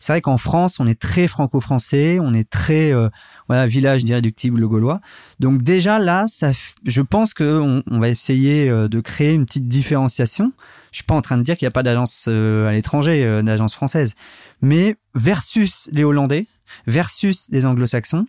c'est 0.00 0.12
vrai 0.14 0.22
qu'en 0.22 0.38
France, 0.38 0.80
on 0.80 0.86
est 0.86 0.98
très 0.98 1.28
franco-français, 1.28 2.18
on 2.22 2.32
est 2.32 2.48
très 2.48 2.90
euh, 2.90 3.10
voilà 3.48 3.66
village 3.66 4.02
d'irréductible 4.02 4.66
gaulois. 4.66 5.02
Donc 5.40 5.62
déjà 5.62 5.98
là, 5.98 6.24
ça, 6.26 6.52
je 6.86 7.02
pense 7.02 7.34
que 7.34 7.60
on, 7.90 8.00
va 8.00 8.08
essayer 8.08 8.70
euh, 8.70 8.88
de 8.88 9.00
créer 9.00 9.34
une 9.34 9.44
petite 9.44 9.68
différenciation. 9.68 10.52
Je 10.90 10.98
suis 10.98 11.04
pas 11.04 11.14
en 11.14 11.20
train 11.20 11.36
de 11.36 11.42
dire 11.42 11.58
qu'il 11.58 11.66
n'y 11.66 11.68
a 11.68 11.72
pas 11.72 11.82
d'agence 11.82 12.26
à 12.28 12.72
l'étranger, 12.72 13.42
d'agence 13.42 13.74
française, 13.74 14.14
mais 14.62 14.96
versus 15.14 15.90
les 15.92 16.04
Hollandais, 16.04 16.46
versus 16.86 17.46
les 17.50 17.66
Anglo-Saxons, 17.66 18.24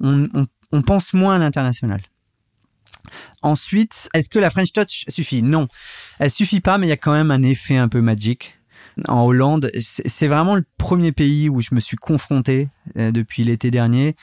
on, 0.00 0.26
on, 0.34 0.46
on 0.72 0.82
pense 0.82 1.12
moins 1.12 1.36
à 1.36 1.38
l'international. 1.38 2.00
Ensuite, 3.42 4.08
est-ce 4.14 4.30
que 4.30 4.40
la 4.40 4.50
French 4.50 4.72
Touch 4.72 5.04
suffit? 5.06 5.42
Non, 5.42 5.68
elle 6.18 6.30
suffit 6.30 6.60
pas, 6.60 6.76
mais 6.78 6.86
il 6.86 6.90
y 6.90 6.92
a 6.92 6.96
quand 6.96 7.12
même 7.12 7.30
un 7.30 7.42
effet 7.42 7.76
un 7.76 7.88
peu 7.88 8.00
magique. 8.00 8.57
En 9.06 9.22
Hollande, 9.24 9.70
c'est 9.78 10.26
vraiment 10.26 10.56
le 10.56 10.64
premier 10.76 11.12
pays 11.12 11.48
où 11.48 11.60
je 11.60 11.74
me 11.74 11.80
suis 11.80 11.96
confronté 11.96 12.68
euh, 12.96 13.12
depuis 13.12 13.44
l'été 13.44 13.70
dernier, 13.70 14.16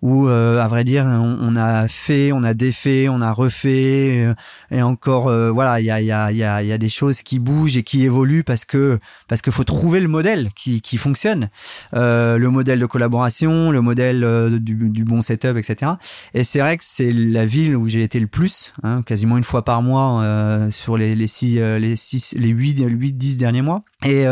où, 0.00 0.28
euh, 0.28 0.60
à 0.60 0.68
vrai 0.68 0.84
dire, 0.84 1.04
on, 1.06 1.56
a 1.56 1.88
fait, 1.88 2.30
on 2.32 2.44
a 2.44 2.54
défait, 2.54 3.08
on 3.08 3.20
a 3.20 3.32
refait, 3.32 4.26
euh, 4.26 4.34
et 4.70 4.80
encore, 4.80 5.26
euh, 5.26 5.50
voilà, 5.50 5.80
il 5.80 5.86
y 5.86 5.90
a, 5.90 6.00
y, 6.00 6.12
a, 6.12 6.30
y, 6.30 6.44
a, 6.44 6.62
y 6.62 6.72
a 6.72 6.78
des 6.78 6.88
choses 6.88 7.22
qui 7.22 7.40
bougent 7.40 7.76
et 7.76 7.82
qui 7.82 8.04
évoluent 8.04 8.44
parce 8.44 8.64
que 8.64 9.00
parce 9.26 9.42
qu'il 9.42 9.52
faut 9.52 9.64
trouver 9.64 10.00
le 10.00 10.06
modèle 10.06 10.50
qui, 10.54 10.80
qui 10.82 10.98
fonctionne, 10.98 11.50
le 11.92 12.46
modèle 12.46 12.78
de 12.78 12.86
collaboration, 12.86 13.70
le 13.72 13.80
modèle 13.80 14.58
du, 14.60 14.74
du 14.74 15.04
bon 15.04 15.20
setup, 15.20 15.56
etc. 15.56 15.92
Et 16.32 16.44
c'est 16.44 16.60
vrai 16.60 16.78
que 16.78 16.84
c'est 16.86 17.10
la 17.10 17.44
ville 17.44 17.76
où 17.76 17.88
j'ai 17.88 18.02
été 18.02 18.20
le 18.20 18.28
plus, 18.28 18.72
hein, 18.84 19.02
quasiment 19.02 19.36
une 19.36 19.44
fois 19.44 19.64
par 19.64 19.82
mois 19.82 20.68
sur 20.70 20.96
les, 20.96 21.16
les 21.16 21.28
six, 21.28 21.56
les 21.56 21.96
six, 21.96 22.34
les 22.38 22.50
huit, 22.50 22.78
huit, 22.80 23.12
dix 23.12 23.36
derniers 23.36 23.62
mois. 23.62 23.82
Et, 24.04 24.24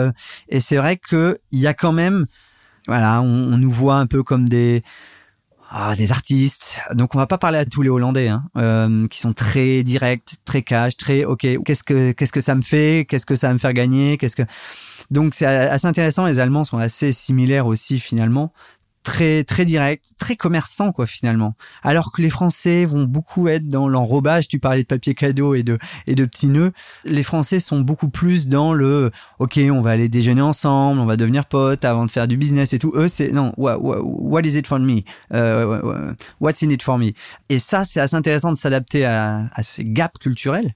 et 0.48 0.60
c'est 0.60 0.76
vrai 0.76 0.96
que 0.96 1.38
il 1.50 1.58
y 1.58 1.66
a 1.66 1.74
quand 1.74 1.92
même, 1.92 2.26
voilà, 2.86 3.20
on, 3.20 3.52
on 3.52 3.58
nous 3.58 3.70
voit 3.70 3.96
un 3.96 4.06
peu 4.06 4.22
comme 4.22 4.48
des 4.48 4.82
ah, 5.70 5.94
des 5.96 6.12
artistes. 6.12 6.78
Donc 6.94 7.14
on 7.14 7.18
va 7.18 7.26
pas 7.26 7.38
parler 7.38 7.58
à 7.58 7.64
tous 7.64 7.82
les 7.82 7.88
Hollandais, 7.88 8.28
hein, 8.28 8.44
euh, 8.56 9.06
qui 9.08 9.18
sont 9.18 9.32
très 9.32 9.82
directs, 9.82 10.36
très 10.44 10.62
cash, 10.62 10.96
très 10.96 11.24
ok. 11.24 11.46
Qu'est-ce 11.64 11.82
que 11.82 12.12
qu'est-ce 12.12 12.32
que 12.32 12.40
ça 12.40 12.54
me 12.54 12.62
fait 12.62 13.06
Qu'est-ce 13.08 13.26
que 13.26 13.34
ça 13.34 13.48
va 13.48 13.54
me 13.54 13.58
faire 13.58 13.72
gagner 13.72 14.16
Qu'est-ce 14.16 14.36
que 14.36 14.44
donc 15.10 15.34
c'est 15.34 15.46
assez 15.46 15.86
intéressant. 15.86 16.26
Les 16.26 16.38
Allemands 16.38 16.64
sont 16.64 16.78
assez 16.78 17.12
similaires 17.12 17.66
aussi 17.66 17.98
finalement. 17.98 18.52
Très 19.06 19.44
très 19.44 19.64
direct, 19.64 20.10
très 20.18 20.34
commerçant 20.34 20.90
quoi 20.90 21.06
finalement. 21.06 21.54
Alors 21.84 22.10
que 22.10 22.20
les 22.20 22.28
Français 22.28 22.84
vont 22.84 23.04
beaucoup 23.04 23.46
être 23.46 23.68
dans 23.68 23.88
l'enrobage. 23.88 24.48
Tu 24.48 24.58
parlais 24.58 24.82
de 24.82 24.86
papier 24.86 25.14
cadeau 25.14 25.54
et 25.54 25.62
de 25.62 25.78
et 26.08 26.16
de 26.16 26.24
petits 26.24 26.48
nœuds. 26.48 26.72
Les 27.04 27.22
Français 27.22 27.60
sont 27.60 27.80
beaucoup 27.80 28.08
plus 28.08 28.48
dans 28.48 28.74
le 28.74 29.12
ok, 29.38 29.60
on 29.70 29.80
va 29.80 29.92
aller 29.92 30.08
déjeuner 30.08 30.42
ensemble, 30.42 30.98
on 30.98 31.06
va 31.06 31.16
devenir 31.16 31.46
potes 31.46 31.84
avant 31.84 32.04
de 32.04 32.10
faire 32.10 32.26
du 32.26 32.36
business 32.36 32.72
et 32.72 32.80
tout. 32.80 32.92
Eux 32.96 33.06
c'est 33.06 33.30
non, 33.30 33.54
what, 33.56 33.78
what, 33.80 34.40
is 34.42 34.58
it 34.58 34.66
for 34.66 34.80
me? 34.80 35.04
Uh, 35.32 36.12
what's 36.40 36.62
in 36.62 36.70
it 36.70 36.82
for 36.82 36.98
me? 36.98 37.12
Et 37.48 37.60
ça 37.60 37.84
c'est 37.84 38.00
assez 38.00 38.16
intéressant 38.16 38.52
de 38.52 38.58
s'adapter 38.58 39.04
à, 39.04 39.48
ces 39.62 39.84
gaps 39.84 40.18
culturels 40.18 40.74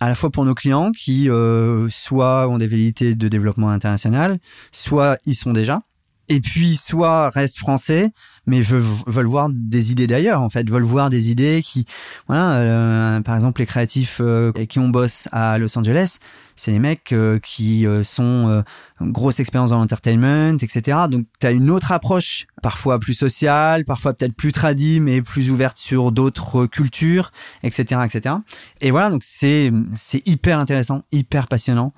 à 0.00 0.08
la 0.08 0.14
fois 0.14 0.30
pour 0.30 0.46
nos 0.46 0.54
clients 0.54 0.90
qui 0.90 1.28
euh, 1.28 1.88
soit 1.90 2.48
ont 2.48 2.58
des 2.58 2.66
velléités 2.66 3.14
de 3.14 3.28
développement 3.28 3.70
international, 3.70 4.38
soit 4.72 5.18
ils 5.24 5.34
sont 5.34 5.52
déjà, 5.52 5.82
et 6.28 6.40
puis 6.40 6.76
soit 6.76 7.30
restent 7.30 7.58
français, 7.58 8.12
mais 8.46 8.60
veulent, 8.60 9.26
voir 9.26 9.48
des 9.50 9.92
idées 9.92 10.06
d'ailleurs 10.06 10.42
en 10.42 10.50
fait, 10.50 10.68
veulent 10.68 10.82
voir 10.82 11.10
des 11.10 11.30
idées 11.30 11.62
qui, 11.64 11.86
voilà, 12.28 12.56
euh, 12.56 13.20
par 13.20 13.34
exemple 13.34 13.60
les 13.60 13.66
créatifs 13.66 14.18
euh, 14.20 14.52
qui 14.52 14.78
on 14.78 14.88
bosse 14.88 15.28
à 15.32 15.58
Los 15.58 15.78
Angeles, 15.78 16.18
c'est 16.56 16.70
les 16.70 16.78
mecs 16.78 17.12
euh, 17.12 17.38
qui 17.38 17.86
euh, 17.86 18.02
sont 18.04 18.62
grosse 19.00 19.40
expérience 19.40 19.70
dans 19.70 19.78
l'entertainment, 19.78 20.56
etc. 20.60 20.98
Donc 21.10 21.26
tu 21.40 21.46
as 21.46 21.50
une 21.50 21.70
autre 21.70 21.92
approche, 21.92 22.46
parfois 22.62 22.98
plus 22.98 23.14
sociale, 23.14 23.84
parfois 23.84 24.14
peut-être 24.14 24.34
plus 24.34 24.52
tradie, 24.52 25.00
mais 25.00 25.20
plus 25.20 25.50
ouverte 25.50 25.78
sur 25.78 26.12
d'autres 26.12 26.66
cultures, 26.66 27.32
etc., 27.62 28.02
etc. 28.04 28.36
Et 28.80 28.90
voilà, 28.90 29.10
donc 29.10 29.22
c'est 29.24 29.72
c'est 29.94 30.26
hyper 30.26 30.58
intéressant, 30.58 31.02
hyper 31.12 31.48
passionnant. 31.48 31.92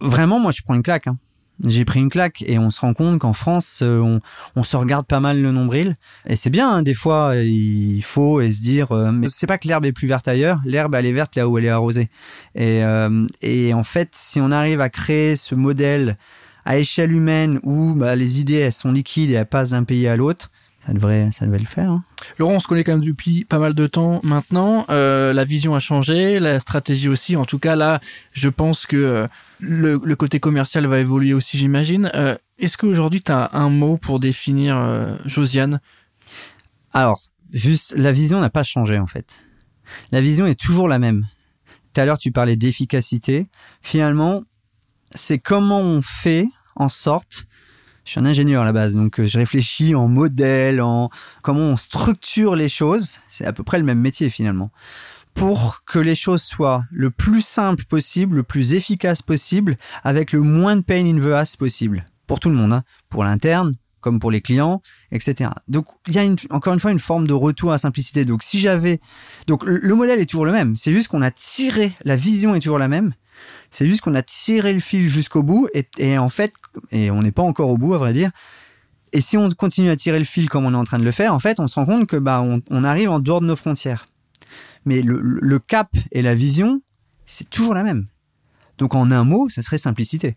Vraiment, 0.00 0.38
moi 0.38 0.52
je 0.52 0.62
prends 0.62 0.74
une 0.74 0.82
claque. 0.82 1.06
Hein 1.06 1.18
j'ai 1.64 1.84
pris 1.84 2.00
une 2.00 2.08
claque 2.08 2.42
et 2.46 2.58
on 2.58 2.70
se 2.70 2.80
rend 2.80 2.94
compte 2.94 3.18
qu'en 3.18 3.32
France, 3.32 3.80
euh, 3.82 4.00
on, 4.00 4.20
on, 4.56 4.64
se 4.64 4.76
regarde 4.76 5.06
pas 5.06 5.20
mal 5.20 5.40
le 5.40 5.52
nombril. 5.52 5.96
Et 6.26 6.36
c'est 6.36 6.50
bien, 6.50 6.68
hein, 6.68 6.82
des 6.82 6.94
fois, 6.94 7.36
il 7.36 8.02
faut 8.02 8.40
et 8.40 8.52
se 8.52 8.60
dire, 8.60 8.92
euh, 8.92 9.12
mais 9.12 9.28
c'est 9.28 9.46
pas 9.46 9.58
que 9.58 9.68
l'herbe 9.68 9.84
est 9.84 9.92
plus 9.92 10.08
verte 10.08 10.26
ailleurs, 10.28 10.60
l'herbe 10.64 10.94
elle 10.94 11.06
est 11.06 11.12
verte 11.12 11.36
là 11.36 11.48
où 11.48 11.58
elle 11.58 11.64
est 11.64 11.70
arrosée. 11.70 12.08
Et, 12.54 12.82
euh, 12.84 13.26
et 13.40 13.74
en 13.74 13.84
fait, 13.84 14.10
si 14.12 14.40
on 14.40 14.50
arrive 14.50 14.80
à 14.80 14.88
créer 14.88 15.36
ce 15.36 15.54
modèle 15.54 16.16
à 16.64 16.78
échelle 16.78 17.12
humaine 17.12 17.60
où 17.62 17.94
bah, 17.94 18.16
les 18.16 18.40
idées 18.40 18.58
elles 18.58 18.72
sont 18.72 18.92
liquides 18.92 19.30
et 19.30 19.34
elles 19.34 19.46
passent 19.46 19.70
d'un 19.70 19.84
pays 19.84 20.06
à 20.08 20.16
l'autre, 20.16 20.50
ça 20.86 20.92
devrait, 20.92 21.30
ça 21.30 21.44
devrait 21.44 21.60
le 21.60 21.66
faire. 21.66 21.90
Hein. 21.90 22.04
Laurent, 22.38 22.54
on 22.54 22.58
se 22.58 22.66
connaît 22.66 22.82
quand 22.82 22.92
même 22.92 23.04
depuis 23.04 23.44
pas 23.44 23.58
mal 23.58 23.74
de 23.74 23.86
temps 23.86 24.20
maintenant. 24.24 24.84
Euh, 24.90 25.32
la 25.32 25.44
vision 25.44 25.74
a 25.74 25.80
changé, 25.80 26.40
la 26.40 26.58
stratégie 26.58 27.08
aussi. 27.08 27.36
En 27.36 27.44
tout 27.44 27.58
cas, 27.58 27.76
là, 27.76 28.00
je 28.32 28.48
pense 28.48 28.86
que 28.86 28.96
euh, 28.96 29.26
le, 29.60 30.00
le, 30.02 30.16
côté 30.16 30.40
commercial 30.40 30.86
va 30.86 30.98
évoluer 30.98 31.34
aussi, 31.34 31.56
j'imagine. 31.56 32.10
Euh, 32.14 32.36
Est-ce 32.58 32.76
qu'aujourd'hui, 32.76 33.22
tu 33.22 33.30
as 33.30 33.50
un 33.52 33.70
mot 33.70 33.96
pour 33.96 34.18
définir 34.18 34.76
euh, 34.76 35.16
Josiane? 35.24 35.80
Alors, 36.92 37.22
juste, 37.52 37.94
la 37.96 38.10
vision 38.10 38.40
n'a 38.40 38.50
pas 38.50 38.64
changé 38.64 38.98
en 38.98 39.06
fait. 39.06 39.44
La 40.10 40.20
vision 40.20 40.46
est 40.46 40.58
toujours 40.58 40.88
la 40.88 40.98
même. 40.98 41.26
Tout 41.92 42.00
à 42.00 42.04
l'heure, 42.06 42.18
tu 42.18 42.32
parlais 42.32 42.56
d'efficacité. 42.56 43.46
Finalement, 43.82 44.42
c'est 45.14 45.38
comment 45.38 45.80
on 45.80 46.02
fait 46.02 46.48
en 46.74 46.88
sorte 46.88 47.46
je 48.04 48.10
suis 48.10 48.20
un 48.20 48.24
ingénieur 48.24 48.62
à 48.62 48.64
la 48.64 48.72
base, 48.72 48.96
donc 48.96 49.20
euh, 49.20 49.26
je 49.26 49.38
réfléchis 49.38 49.94
en 49.94 50.08
modèle, 50.08 50.80
en 50.80 51.10
comment 51.42 51.60
on 51.60 51.76
structure 51.76 52.56
les 52.56 52.68
choses. 52.68 53.20
C'est 53.28 53.44
à 53.44 53.52
peu 53.52 53.62
près 53.62 53.78
le 53.78 53.84
même 53.84 54.00
métier 54.00 54.28
finalement. 54.28 54.70
Pour 55.34 55.82
que 55.84 55.98
les 55.98 56.14
choses 56.14 56.42
soient 56.42 56.84
le 56.90 57.10
plus 57.10 57.40
simple 57.40 57.84
possible, 57.84 58.36
le 58.36 58.42
plus 58.42 58.74
efficace 58.74 59.22
possible, 59.22 59.78
avec 60.04 60.32
le 60.32 60.40
moins 60.40 60.76
de 60.76 60.82
pain 60.82 61.06
in 61.06 61.18
the 61.20 61.32
ass 61.32 61.56
possible. 61.56 62.04
Pour 62.26 62.38
tout 62.38 62.50
le 62.50 62.54
monde, 62.54 62.72
hein. 62.72 62.84
pour 63.08 63.24
l'interne, 63.24 63.72
comme 64.00 64.18
pour 64.18 64.30
les 64.30 64.42
clients, 64.42 64.82
etc. 65.10 65.50
Donc 65.68 65.86
il 66.08 66.14
y 66.14 66.18
a 66.18 66.24
encore 66.50 66.74
une 66.74 66.80
fois 66.80 66.90
une 66.90 66.98
forme 66.98 67.26
de 67.26 67.32
retour 67.32 67.72
à 67.72 67.78
simplicité. 67.78 68.26
Donc 68.26 68.42
si 68.42 68.58
j'avais, 68.58 69.00
donc 69.46 69.62
le 69.64 69.94
modèle 69.94 70.20
est 70.20 70.26
toujours 70.26 70.44
le 70.44 70.52
même. 70.52 70.76
C'est 70.76 70.92
juste 70.92 71.08
qu'on 71.08 71.22
a 71.22 71.30
tiré, 71.30 71.94
la 72.04 72.16
vision 72.16 72.54
est 72.54 72.60
toujours 72.60 72.78
la 72.78 72.88
même, 72.88 73.14
c'est 73.70 73.86
juste 73.86 74.00
qu'on 74.00 74.14
a 74.14 74.22
tiré 74.22 74.72
le 74.72 74.80
fil 74.80 75.08
jusqu'au 75.08 75.42
bout 75.42 75.68
et, 75.98 76.18
en 76.18 76.28
fait, 76.28 76.52
et 76.90 77.10
on 77.10 77.22
n'est 77.22 77.32
pas 77.32 77.42
encore 77.42 77.70
au 77.70 77.78
bout 77.78 77.94
à 77.94 77.98
vrai 77.98 78.12
dire. 78.12 78.30
Et 79.12 79.20
si 79.20 79.36
on 79.36 79.50
continue 79.50 79.90
à 79.90 79.96
tirer 79.96 80.18
le 80.18 80.24
fil 80.24 80.48
comme 80.48 80.64
on 80.64 80.72
est 80.72 80.76
en 80.76 80.84
train 80.84 80.98
de 80.98 81.04
le 81.04 81.10
faire, 81.10 81.34
en 81.34 81.38
fait, 81.38 81.60
on 81.60 81.66
se 81.66 81.74
rend 81.74 81.84
compte 81.86 82.06
que 82.06 82.16
bah 82.16 82.42
on, 82.42 82.84
arrive 82.84 83.10
en 83.10 83.20
dehors 83.20 83.40
de 83.40 83.46
nos 83.46 83.56
frontières. 83.56 84.06
Mais 84.84 85.02
le 85.02 85.58
cap 85.58 85.90
et 86.10 86.22
la 86.22 86.34
vision, 86.34 86.80
c'est 87.26 87.48
toujours 87.48 87.74
la 87.74 87.82
même. 87.82 88.06
Donc 88.78 88.94
en 88.94 89.10
un 89.10 89.24
mot, 89.24 89.48
ce 89.48 89.62
serait 89.62 89.78
simplicité 89.78 90.36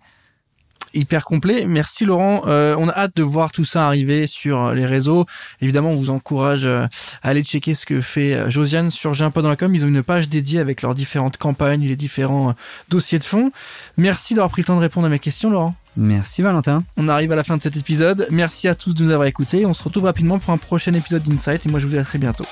hyper 0.95 1.25
complet. 1.25 1.65
Merci 1.65 2.05
Laurent. 2.05 2.43
Euh, 2.47 2.75
on 2.77 2.87
a 2.87 2.93
hâte 2.93 3.15
de 3.15 3.23
voir 3.23 3.51
tout 3.51 3.65
ça 3.65 3.85
arriver 3.85 4.27
sur 4.27 4.73
les 4.73 4.85
réseaux. 4.85 5.25
Évidemment, 5.61 5.91
on 5.91 5.95
vous 5.95 6.09
encourage 6.09 6.65
euh, 6.65 6.85
à 7.23 7.29
aller 7.29 7.43
checker 7.43 7.73
ce 7.73 7.85
que 7.85 8.01
fait 8.01 8.33
euh, 8.33 8.49
Josiane 8.49 8.91
sur 8.91 9.13
J'ai 9.13 9.23
un 9.23 9.29
dans 9.29 9.49
la 9.49 9.55
com. 9.55 9.73
Ils 9.75 9.85
ont 9.85 9.87
une 9.87 10.03
page 10.03 10.29
dédiée 10.29 10.59
avec 10.59 10.81
leurs 10.81 10.95
différentes 10.95 11.37
campagnes, 11.37 11.85
les 11.87 11.95
différents 11.95 12.55
dossiers 12.89 13.19
de 13.19 13.23
fond. 13.23 13.51
Merci 13.97 14.33
d'avoir 14.33 14.49
pris 14.49 14.61
le 14.61 14.67
temps 14.67 14.75
de 14.75 14.81
répondre 14.81 15.07
à 15.07 15.09
mes 15.09 15.19
questions, 15.19 15.49
Laurent. 15.49 15.75
Merci 15.97 16.41
Valentin. 16.41 16.83
On 16.97 17.07
arrive 17.07 17.31
à 17.31 17.35
la 17.35 17.43
fin 17.43 17.55
de 17.57 17.61
cet 17.61 17.77
épisode. 17.77 18.27
Merci 18.29 18.67
à 18.67 18.75
tous 18.75 18.93
de 18.93 19.03
nous 19.03 19.11
avoir 19.11 19.27
écoutés. 19.27 19.65
On 19.65 19.73
se 19.73 19.83
retrouve 19.83 20.05
rapidement 20.05 20.39
pour 20.39 20.53
un 20.53 20.57
prochain 20.57 20.93
épisode 20.93 21.23
d'Insight 21.23 21.65
et 21.65 21.69
moi 21.69 21.79
je 21.79 21.85
vous 21.85 21.93
dis 21.93 21.97
à 21.99 22.03
très 22.03 22.17
bientôt. 22.17 22.45